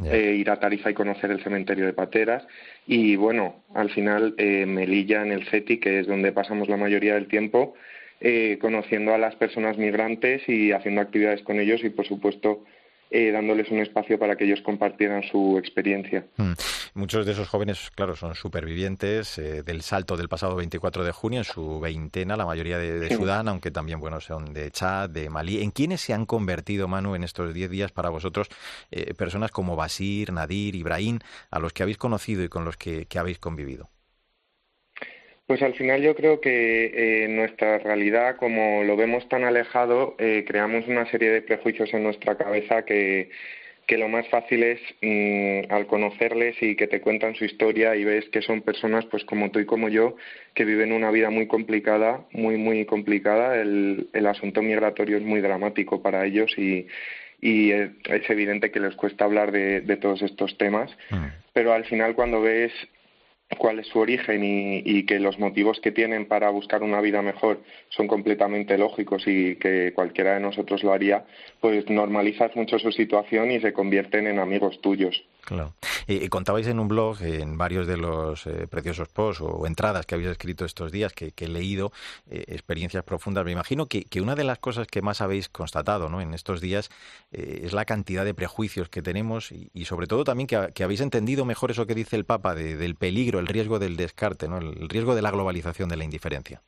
eh, 0.05 0.37
ir 0.39 0.51
a 0.51 0.59
Tarifa 0.59 0.91
y 0.91 0.95
conocer 0.95 1.31
el 1.31 1.43
cementerio 1.43 1.87
de 1.87 1.93
Pateras. 1.93 2.47
Y 2.87 3.17
bueno, 3.17 3.63
al 3.75 3.91
final 3.91 4.35
eh, 4.39 4.65
Melilla 4.67 5.23
en 5.23 5.33
el 5.33 5.47
CETI, 5.49 5.79
que 5.79 6.01
es 6.01 6.07
donde 6.07 6.33
pasamos 6.33 6.69
la 6.69 6.77
mayoría 6.77 7.15
del 7.15 7.29
tiempo, 7.29 7.75
eh, 8.21 8.59
conociendo 8.61 9.15
a 9.15 9.19
las 9.19 9.35
personas 9.37 9.77
migrantes 9.77 10.49
y 10.49 10.73
haciendo 10.73 11.01
actividades 11.01 11.43
con 11.43 11.61
ellos 11.61 11.83
y, 11.85 11.91
por 11.91 12.07
supuesto, 12.07 12.65
eh, 13.13 13.31
dándoles 13.31 13.71
un 13.71 13.81
espacio 13.81 14.19
para 14.19 14.37
que 14.37 14.45
ellos 14.45 14.63
compartieran 14.63 15.23
su 15.23 15.59
experiencia. 15.59 16.25
Mm. 16.39 16.53
Muchos 16.95 17.27
de 17.27 17.33
esos 17.33 17.49
jóvenes, 17.49 17.91
claro, 17.95 18.17
son 18.17 18.35
supervivientes 18.35 19.39
eh, 19.39 19.63
del 19.63 19.83
salto 19.83 20.17
del 20.17 20.29
pasado 20.29 20.57
24 20.57 21.05
de 21.05 21.13
junio 21.13 21.41
en 21.41 21.45
su 21.45 21.79
veintena, 21.79 22.37
la 22.37 22.47
mayoría 22.47 22.79
de, 22.79 23.15
Sudán, 23.15 23.49
aunque 23.49 23.71
también, 23.71 24.01
bueno, 24.01 24.21
son 24.21 24.55
de 24.55 24.71
Chad, 24.71 25.11
de 25.11 25.29
Malí. 25.29 25.63
¿En 25.63 25.71
quiénes 25.71 26.01
se 26.01 26.15
han 26.15 26.25
convertido, 26.25 26.89
Manu, 26.89 27.15
en 27.15 27.25
estos 27.25 27.53
diez 27.53 27.71
días 27.71 27.93
para 27.93 28.09
vosotros 28.09 28.49
eh, 28.91 29.13
personas 29.15 29.51
como 29.51 29.77
Basir, 29.77 30.33
Nadir, 30.33 30.75
Ibrahim, 30.75 31.19
a 31.51 31.59
los 31.59 31.73
que 31.73 31.83
habéis 31.83 31.99
conocido 31.99 32.43
y 32.43 32.49
con 32.49 32.65
los 32.65 32.77
que, 32.77 33.07
habéis 33.19 33.39
convivido? 33.39 33.91
Pues 35.53 35.61
al 35.61 35.75
final 35.75 36.01
yo 36.01 36.15
creo 36.15 36.41
que 36.41 37.27
en 37.27 37.37
nuestra 37.37 37.77
realidad, 37.77 38.37
como 38.37 38.85
lo 38.85 38.97
vemos 38.97 39.29
tan 39.29 39.45
alejado, 39.45 40.17
creamos 40.17 40.89
una 40.89 41.05
serie 41.11 41.29
de 41.29 41.43
prejuicios 41.43 41.93
en 41.93 42.05
nuestra 42.05 42.37
cabeza 42.39 42.87
que, 42.87 43.29
que 43.87 43.99
lo 43.99 44.09
más 44.09 44.27
fácil 44.29 44.63
es 44.63 44.81
mm, 45.03 45.71
al 45.71 45.87
conocerles 45.89 46.57
y 46.63 46.75
que 46.75 46.87
te 46.87 47.03
cuentan 47.03 47.35
su 47.35 47.45
historia 47.45 47.95
y 47.97 48.05
ves 48.05 48.31
que 48.31 48.41
son 48.41 48.63
personas 48.63 49.05
pues 49.11 49.27
como 49.27 49.51
tú 49.51 49.59
y 49.59 49.67
como 49.67 49.91
yo 49.91 50.17
que 50.55 50.65
viven 50.65 50.91
una 50.91 51.11
vida 51.11 51.29
muy 51.29 51.47
complicada, 51.47 52.25
muy 52.31 52.57
muy 52.57 52.87
complicada. 52.87 53.61
El, 53.61 54.09
el 54.15 54.27
asunto 54.29 54.63
migratorio 54.63 55.19
es 55.19 55.23
muy 55.23 55.43
dramático 55.43 56.01
para 56.01 56.25
ellos 56.25 56.51
y, 56.57 56.87
y 57.43 57.73
es, 57.73 57.91
evidente 58.31 58.71
que 58.71 58.81
les 58.81 58.95
cuesta 58.95 59.27
hablar 59.27 59.53
de, 59.53 59.83
de 59.83 59.99
todos 59.99 60.23
estos 60.23 60.57
temas. 60.57 60.91
Mm. 61.11 61.27
Pero 61.53 61.75
al 61.75 61.85
final 61.85 62.15
cuando 62.15 62.41
ves 62.41 62.73
cuál 63.59 63.79
es 63.79 63.87
su 63.89 63.99
origen 63.99 64.43
y, 64.45 65.05
que 65.05 65.19
los 65.19 65.39
motivos 65.39 65.81
que 65.81 65.93
tienen 65.93 66.27
para 66.27 66.51
buscar 66.51 66.83
una 66.83 67.01
vida 67.01 67.23
mejor 67.23 67.61
son 67.89 68.07
completamente 68.07 68.79
lógicos 68.79 69.25
y 69.27 69.57
que 69.57 69.93
cualquiera 69.95 70.35
de 70.35 70.41
nosotros 70.41 70.83
lo 70.83 70.93
haría, 70.93 71.25
pues 71.61 71.89
normalizas 71.89 72.55
mucho 72.57 72.79
su 72.79 72.93
situación 72.93 73.51
y 73.51 73.61
se 73.61 73.73
convierten 73.73 74.27
en 74.27 74.39
amigos 74.39 74.81
tuyos. 74.81 75.25
Claro. 75.45 75.75
Y, 76.07 76.29
contabais 76.29 76.67
en 76.69 76.79
un 76.79 76.89
blog, 76.89 77.21
en 77.23 77.59
varios 77.59 77.87
de 77.87 77.97
los 77.97 78.47
eh, 78.47 78.67
preciosos 78.71 79.09
posts 79.09 79.43
o, 79.43 79.67
entradas 79.67 80.07
que 80.07 80.15
habéis 80.15 80.31
escrito 80.31 80.65
estos 80.65 80.93
días, 80.93 81.13
que, 81.13 81.33
he 81.37 81.49
leído, 81.49 81.93
eh, 82.31 82.45
experiencias 82.49 83.03
profundas. 83.03 83.45
Me 83.45 83.53
imagino 83.53 83.87
que, 83.87 84.07
una 84.21 84.37
de 84.37 84.45
las 84.45 84.59
cosas 84.59 84.87
que 84.87 85.03
más 85.03 85.21
habéis 85.21 85.49
constatado 85.49 86.09
¿no? 86.09 86.21
en 86.21 86.33
estos 86.33 86.61
días 86.61 86.91
eh, 87.33 87.63
es 87.65 87.73
la 87.73 87.85
cantidad 87.85 88.25
de 88.25 88.35
prejuicios 88.35 88.89
que 88.89 89.03
tenemos 89.03 89.51
y, 89.51 89.85
sobre 89.85 90.07
todo 90.07 90.23
también 90.23 90.47
que, 90.47 90.85
habéis 90.85 91.01
entendido 91.01 91.45
mejor 91.45 91.73
eso 91.73 91.87
que 91.87 91.95
dice 91.95 92.17
el 92.17 92.25
Papa 92.25 92.55
del 92.55 92.95
peligro, 92.95 93.41
el 93.41 93.49
riesgo 93.49 93.79
del 93.81 93.97
descarte, 93.97 94.49
¿no? 94.49 94.59
el 94.59 94.89
riesgo 94.89 95.17
de 95.17 95.23
la 95.23 95.33
globalización 95.33 95.89
de 95.89 95.97
la 95.97 96.05
indiferencia. 96.05 96.63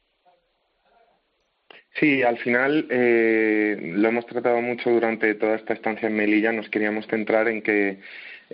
Sí, 2.00 2.24
al 2.24 2.38
final 2.38 2.88
lo 2.88 4.08
hemos 4.08 4.26
tratado 4.26 4.60
mucho 4.60 4.90
durante 4.90 5.34
toda 5.36 5.54
esta 5.54 5.74
estancia 5.74 6.08
en 6.08 6.16
Melilla. 6.16 6.50
Nos 6.50 6.68
queríamos 6.68 7.06
centrar 7.06 7.46
en 7.46 7.62
que 7.62 8.00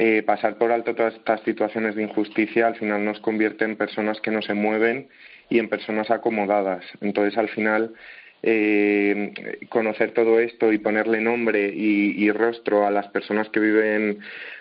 eh, 0.02 0.22
pasar 0.22 0.56
por 0.56 0.72
alto 0.72 0.94
todas 0.94 1.14
estas 1.14 1.42
situaciones 1.42 1.94
de 1.94 2.04
injusticia 2.04 2.66
al 2.66 2.76
final 2.76 3.04
nos 3.04 3.20
convierte 3.20 3.66
en 3.66 3.76
personas 3.76 4.18
que 4.22 4.30
no 4.30 4.40
se 4.40 4.54
mueven 4.54 5.10
y 5.50 5.58
en 5.58 5.68
personas 5.68 6.10
acomodadas. 6.10 6.82
Entonces, 7.02 7.36
al 7.36 7.50
final, 7.50 7.92
eh, 8.42 9.58
conocer 9.68 10.12
todo 10.14 10.40
esto 10.40 10.72
y 10.72 10.78
ponerle 10.78 11.20
nombre 11.20 11.68
y, 11.68 12.30
rostro 12.30 12.86
a 12.86 12.90
las 12.90 13.08
personas 13.08 13.50
que 13.50 13.60
viven 13.60 14.20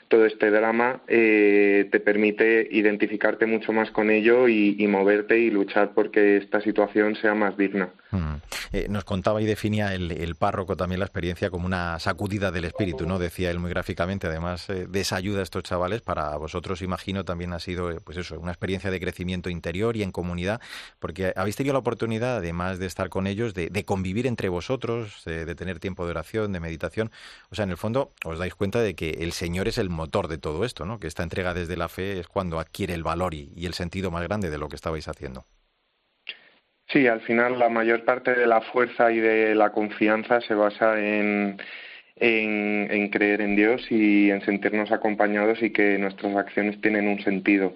todo 0.10 0.26
este 0.26 0.50
drama 0.50 1.02
eh, 1.08 1.88
te 1.91 2.00
permite 2.00 2.67
identificarte 2.72 3.45
mucho 3.45 3.72
más 3.72 3.91
con 3.91 4.10
ello 4.10 4.48
y, 4.48 4.88
moverte 4.89 5.38
y 5.38 5.52
luchar 5.52 5.91
porque 5.93 6.38
esta 6.38 6.62
situación 6.62 7.15
sea 7.15 7.36
más 7.36 7.56
digna. 7.56 7.89
Mm. 8.10 8.36
Eh, 8.74 8.88
nos 8.89 9.04
contaba 9.04 9.39
y 9.39 9.45
definía 9.45 9.93
el, 9.93 10.36
párroco 10.36 10.76
también 10.76 11.00
la 11.00 11.06
experiencia 11.06 11.52
como 11.52 11.67
una 11.67 12.00
sacudida 12.00 12.52
del 12.52 12.65
espíritu, 12.65 13.06
¿no? 13.06 13.19
Decía 13.19 13.52
él 13.52 13.60
muy 13.60 13.69
gráficamente, 13.69 14.26
además 14.26 14.67
eh, 14.69 14.88
de 14.89 15.00
esa 15.00 15.15
ayuda 15.15 15.41
a 15.41 15.43
estos 15.43 15.63
chavales, 15.63 16.02
para 16.02 16.36
vosotros 16.38 16.82
imagino 16.82 17.24
también 17.24 17.54
ha 17.54 17.60
sido, 17.60 17.95
pues 18.04 18.17
eso, 18.17 18.39
una 18.39 18.52
experiencia 18.52 18.89
de 18.89 19.00
crecimiento 19.00 19.50
interior 19.50 19.95
y 19.95 20.02
en 20.02 20.12
comunidad, 20.12 20.60
porque 21.00 21.34
habéis 21.36 21.56
tenido 21.56 21.74
la 21.74 21.80
oportunidad, 21.80 22.38
además 22.38 22.80
de 22.80 22.88
estar 22.88 23.10
con 23.10 23.28
ellos, 23.28 23.54
de, 23.54 23.69
convivir 23.86 24.26
entre 24.26 24.50
vosotros, 24.50 25.24
de, 25.26 25.54
tener 25.56 25.80
tiempo 25.80 26.06
de 26.06 26.12
oración, 26.12 26.52
de 26.52 26.60
meditación. 26.60 27.12
O 27.52 27.56
sea, 27.56 27.63
en 27.63 27.72
el 27.72 27.78
fondo 27.78 28.12
os 28.26 28.39
dais 28.39 28.56
cuenta 28.56 28.82
de 28.82 28.95
que 28.95 29.10
el 29.19 29.34
Señor 29.34 29.67
es 29.67 29.78
el 29.78 29.89
motor 29.99 30.29
de 30.29 30.38
todo 30.38 30.63
esto, 30.63 30.85
¿no? 30.85 30.97
Que 30.99 31.07
esta 31.07 31.23
entrega 31.23 31.53
desde 31.53 31.75
la 31.75 31.89
fe 31.89 32.19
es 32.19 32.27
cuando 32.27 32.59
adquiere 32.59 32.93
el 32.93 33.03
valor 33.03 33.33
y, 33.33 33.65
el 33.65 33.73
sentido 33.73 34.12
más 34.12 34.23
grande 34.23 34.49
de 34.49 34.57
lo 34.57 34.69
que 34.69 34.77
estabais 34.77 35.07
haciendo. 35.09 35.43
Sí, 36.88 37.05
al 37.05 37.21
final 37.21 37.59
la 37.59 37.69
mayor 37.69 38.05
parte 38.05 38.33
de 38.33 38.47
la 38.47 38.62
fuerza 38.62 39.12
y 39.12 39.19
de 39.19 39.53
la 39.55 39.71
confianza 39.71 40.39
se 40.41 40.55
basa 40.55 40.99
en, 40.99 41.62
en, 42.15 43.09
creer 43.09 43.41
en 43.41 43.55
Dios 43.55 43.85
y 43.91 44.31
en 44.31 44.41
sentirnos 44.45 44.91
acompañados 44.91 45.62
y 45.62 45.71
que 45.71 45.97
nuestras 45.99 46.35
acciones 46.35 46.79
tienen 46.81 47.07
un 47.07 47.21
sentido. 47.21 47.75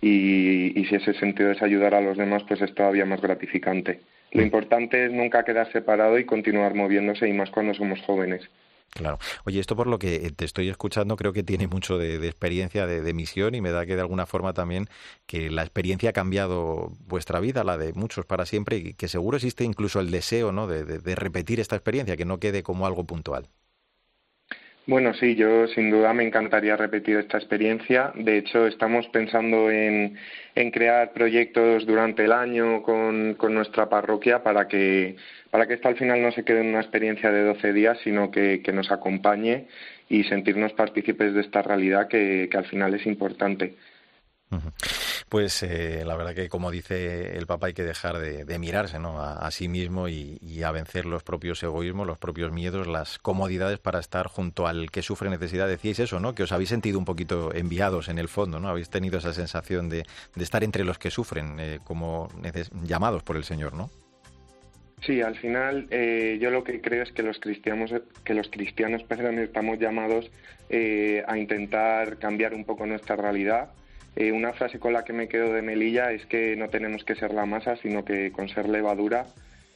Y, 0.00 0.78
y, 0.80 0.84
si 0.86 0.94
ese 0.94 1.14
sentido 1.14 1.50
es 1.50 1.60
ayudar 1.60 1.94
a 1.94 2.00
los 2.00 2.16
demás, 2.16 2.42
pues 2.46 2.62
es 2.62 2.74
todavía 2.74 3.04
más 3.04 3.20
gratificante. 3.20 4.00
Lo 4.32 4.42
mm. 4.42 4.44
importante 4.44 5.06
es 5.06 5.12
nunca 5.12 5.44
quedar 5.44 5.70
separado 5.72 6.18
y 6.18 6.24
continuar 6.24 6.74
moviéndose, 6.74 7.28
y 7.28 7.32
más 7.32 7.50
cuando 7.50 7.74
somos 7.74 8.00
jóvenes. 8.02 8.48
Claro. 8.94 9.18
Oye, 9.44 9.58
esto 9.58 9.74
por 9.74 9.88
lo 9.88 9.98
que 9.98 10.30
te 10.30 10.44
estoy 10.44 10.68
escuchando 10.68 11.16
creo 11.16 11.32
que 11.32 11.42
tiene 11.42 11.66
mucho 11.66 11.98
de, 11.98 12.14
experiencia, 12.28 12.86
de, 12.86 13.12
misión 13.12 13.56
y 13.56 13.60
me 13.60 13.72
da 13.72 13.86
que 13.86 13.96
de 13.96 14.00
alguna 14.00 14.24
forma 14.24 14.52
también 14.54 14.88
que 15.26 15.50
la 15.50 15.62
experiencia 15.62 16.10
ha 16.10 16.12
cambiado 16.12 16.92
vuestra 17.00 17.40
vida, 17.40 17.64
la 17.64 17.76
de 17.76 17.92
muchos 17.92 18.24
para 18.24 18.46
siempre 18.46 18.76
y 18.76 18.94
que 18.94 19.08
seguro 19.08 19.36
existe 19.36 19.64
incluso 19.64 19.98
el 19.98 20.12
deseo 20.12 20.52
¿no? 20.52 20.68
de, 20.68 20.84
de 20.84 21.14
repetir 21.16 21.58
esta 21.58 21.74
experiencia, 21.74 22.16
que 22.16 22.24
no 22.24 22.38
quede 22.38 22.62
como 22.62 22.86
algo 22.86 23.04
puntual. 23.04 23.48
Bueno, 24.86 25.14
sí, 25.14 25.34
yo 25.34 25.66
sin 25.68 25.90
duda 25.90 26.12
me 26.12 26.24
encantaría 26.24 26.76
repetir 26.76 27.16
esta 27.16 27.38
experiencia. 27.38 28.12
De 28.16 28.36
hecho, 28.36 28.66
estamos 28.66 29.06
pensando 29.08 29.70
en, 29.70 30.18
crear 30.72 31.12
proyectos 31.14 31.86
durante 31.86 32.24
el 32.24 32.32
año 32.32 32.82
con, 32.82 33.34
nuestra 33.54 33.88
parroquia 33.88 34.42
para 34.42 34.68
que, 34.68 35.16
para 35.50 35.66
que 35.66 35.74
esto 35.74 35.88
al 35.88 35.96
final 35.96 36.20
no 36.20 36.32
se 36.32 36.44
quede 36.44 36.60
en 36.60 36.68
una 36.68 36.80
experiencia 36.80 37.30
de 37.30 37.44
12 37.44 37.72
días, 37.72 37.98
sino 38.04 38.30
que, 38.30 38.60
que 38.62 38.72
nos 38.72 38.92
acompañe 38.92 39.68
y 40.10 40.24
sentirnos 40.24 40.74
partícipes 40.74 41.32
de 41.32 41.40
esta 41.40 41.62
realidad 41.62 42.08
que 42.08 42.50
al 42.52 42.66
final 42.66 42.92
es 42.92 43.06
importante. 43.06 43.76
Pues 45.28 45.62
eh, 45.62 46.04
la 46.04 46.16
verdad 46.16 46.34
que, 46.34 46.48
como 46.48 46.70
dice 46.70 47.36
el 47.36 47.46
Papa, 47.46 47.66
hay 47.66 47.74
que 47.74 47.82
dejar 47.82 48.18
de, 48.18 48.58
mirarse 48.58 48.98
¿no? 48.98 49.20
a, 49.20 49.50
sí 49.50 49.68
mismo 49.68 50.08
y, 50.08 50.62
a 50.62 50.70
vencer 50.70 51.06
los 51.06 51.22
propios 51.22 51.62
egoísmos, 51.62 52.06
los 52.06 52.18
propios 52.18 52.52
miedos, 52.52 52.86
las 52.86 53.18
comodidades 53.18 53.78
para 53.78 53.98
estar 53.98 54.28
junto 54.28 54.66
al 54.66 54.90
que 54.90 55.02
sufre 55.02 55.30
necesidad. 55.30 55.68
Decíais 55.68 55.98
eso, 55.98 56.20
¿no? 56.20 56.34
Que 56.34 56.44
os 56.44 56.52
habéis 56.52 56.68
sentido 56.68 56.98
un 56.98 57.04
poquito 57.04 57.54
enviados 57.54 58.08
en 58.08 58.18
el 58.18 58.28
fondo, 58.28 58.60
¿no? 58.60 58.68
Habéis 58.68 58.90
tenido 58.90 59.18
esa 59.18 59.32
sensación 59.32 59.88
de, 59.88 60.04
estar 60.36 60.62
entre 60.62 60.84
los 60.84 60.98
que 60.98 61.10
sufren, 61.10 61.58
eh, 61.58 61.80
como 61.84 62.28
llamados 62.84 63.22
por 63.22 63.36
el 63.36 63.44
Señor, 63.44 63.74
¿no? 63.74 63.90
Sí, 65.02 65.20
al 65.20 65.36
final 65.36 65.86
eh, 65.90 66.38
yo 66.40 66.50
lo 66.50 66.64
que 66.64 66.80
creo 66.80 67.02
es 67.02 67.12
que 67.12 67.22
los 67.22 67.38
cristianos, 67.38 67.92
que 68.24 68.34
los 68.34 68.48
cristianos 68.48 69.02
perdón, 69.02 69.38
estamos 69.38 69.78
llamados 69.78 70.30
a 71.26 71.38
intentar 71.38 72.18
cambiar 72.18 72.54
un 72.54 72.64
poco 72.64 72.86
nuestra 72.86 73.14
realidad 73.14 73.70
eh, 74.16 74.32
una 74.32 74.52
frase 74.52 74.78
con 74.78 74.92
la 74.92 75.04
que 75.04 75.12
me 75.12 75.28
quedo 75.28 75.52
de 75.52 75.62
Melilla 75.62 76.12
es 76.12 76.24
que 76.26 76.56
no 76.56 76.68
tenemos 76.68 77.04
que 77.04 77.16
ser 77.16 77.34
la 77.34 77.46
masa, 77.46 77.76
sino 77.76 78.04
que 78.04 78.30
con 78.32 78.48
ser 78.48 78.68
levadura 78.68 79.26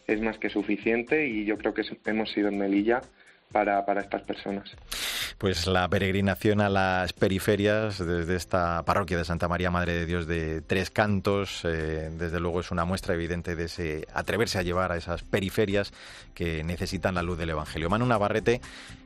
es 0.06 0.20
más 0.20 0.38
que 0.38 0.48
suficiente 0.48 1.26
y 1.26 1.44
yo 1.44 1.58
creo 1.58 1.74
que 1.74 1.82
hemos 2.06 2.30
sido 2.32 2.48
en 2.48 2.58
Melilla 2.58 3.00
para, 3.52 3.84
para 3.84 4.00
estas 4.00 4.22
personas. 4.22 4.70
Pues 5.38 5.66
la 5.66 5.88
peregrinación 5.88 6.60
a 6.60 6.68
las 6.68 7.12
periferias 7.12 7.98
desde 7.98 8.36
esta 8.36 8.82
parroquia 8.84 9.16
de 9.16 9.24
Santa 9.24 9.48
María 9.48 9.70
Madre 9.70 9.94
de 9.94 10.06
Dios 10.06 10.26
de 10.26 10.62
Tres 10.62 10.90
Cantos, 10.90 11.64
eh, 11.64 12.10
desde 12.12 12.40
luego 12.40 12.60
es 12.60 12.70
una 12.70 12.84
muestra 12.84 13.14
evidente 13.14 13.54
de 13.54 13.64
ese 13.64 14.08
atreverse 14.12 14.58
a 14.58 14.62
llevar 14.62 14.92
a 14.92 14.96
esas 14.96 15.22
periferias 15.22 15.92
que 16.34 16.64
necesitan 16.64 17.14
la 17.14 17.22
luz 17.22 17.38
del 17.38 17.50
Evangelio. 17.50 17.88
Manu 17.88 18.06
Navarrete, 18.06 18.60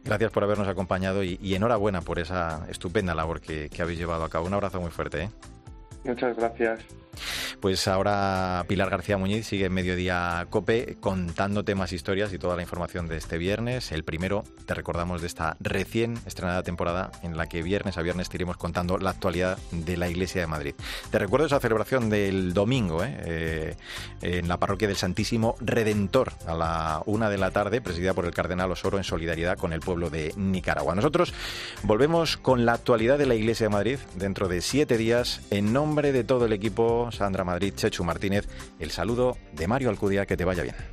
gracias 0.04 0.30
por 0.30 0.44
habernos 0.44 0.68
acompañado 0.68 1.22
y, 1.22 1.38
enhorabuena 1.54 2.00
por 2.00 2.18
esa 2.18 2.66
estupenda 2.70 3.14
labor 3.14 3.40
que, 3.40 3.68
que 3.68 3.82
habéis 3.82 3.98
llevado 3.98 4.24
a 4.24 4.30
cabo. 4.30 4.46
Un 4.46 4.54
abrazo 4.54 4.80
muy 4.80 4.90
fuerte. 4.90 5.24
¿eh? 5.24 5.30
Muchas 6.04 6.36
gracias. 6.36 6.80
Pues 7.62 7.86
ahora 7.86 8.64
Pilar 8.66 8.90
García 8.90 9.16
Muñiz 9.18 9.46
sigue 9.46 9.66
en 9.66 9.72
Mediodía 9.72 10.48
Cope 10.50 10.96
contándote 10.98 11.76
más 11.76 11.92
historias 11.92 12.32
y 12.32 12.38
toda 12.38 12.56
la 12.56 12.62
información 12.62 13.06
de 13.06 13.16
este 13.16 13.38
viernes. 13.38 13.92
El 13.92 14.02
primero, 14.02 14.42
te 14.66 14.74
recordamos 14.74 15.20
de 15.20 15.28
esta 15.28 15.56
recién 15.60 16.18
estrenada 16.26 16.64
temporada 16.64 17.12
en 17.22 17.36
la 17.36 17.46
que 17.46 17.62
viernes 17.62 17.98
a 17.98 18.02
viernes 18.02 18.28
te 18.28 18.36
iremos 18.36 18.56
contando 18.56 18.98
la 18.98 19.10
actualidad 19.10 19.58
de 19.70 19.96
la 19.96 20.08
Iglesia 20.08 20.40
de 20.40 20.48
Madrid. 20.48 20.74
Te 21.12 21.20
recuerdo 21.20 21.46
esa 21.46 21.60
celebración 21.60 22.10
del 22.10 22.52
domingo 22.52 23.04
¿eh? 23.04 23.16
Eh, 23.24 23.76
en 24.22 24.48
la 24.48 24.56
parroquia 24.56 24.88
del 24.88 24.96
Santísimo 24.96 25.54
Redentor 25.60 26.32
a 26.46 26.54
la 26.54 27.02
una 27.06 27.30
de 27.30 27.38
la 27.38 27.52
tarde, 27.52 27.80
presidida 27.80 28.12
por 28.12 28.24
el 28.24 28.34
Cardenal 28.34 28.72
Osoro 28.72 28.98
en 28.98 29.04
solidaridad 29.04 29.56
con 29.56 29.72
el 29.72 29.78
pueblo 29.78 30.10
de 30.10 30.34
Nicaragua. 30.36 30.96
Nosotros 30.96 31.32
volvemos 31.84 32.36
con 32.36 32.66
la 32.66 32.72
actualidad 32.72 33.18
de 33.18 33.26
la 33.26 33.36
Iglesia 33.36 33.66
de 33.66 33.70
Madrid 33.70 33.98
dentro 34.16 34.48
de 34.48 34.62
siete 34.62 34.96
días 34.96 35.42
en 35.50 35.72
nombre 35.92 36.10
de 36.10 36.24
todo 36.24 36.46
el 36.46 36.54
equipo 36.54 37.12
Sandra 37.12 37.44
Madrid, 37.44 37.74
Chechu 37.76 38.02
Martínez, 38.02 38.48
el 38.78 38.90
saludo 38.90 39.36
de 39.52 39.68
Mario 39.68 39.90
Alcudia, 39.90 40.24
que 40.24 40.38
te 40.38 40.44
vaya 40.46 40.62
bien. 40.62 40.91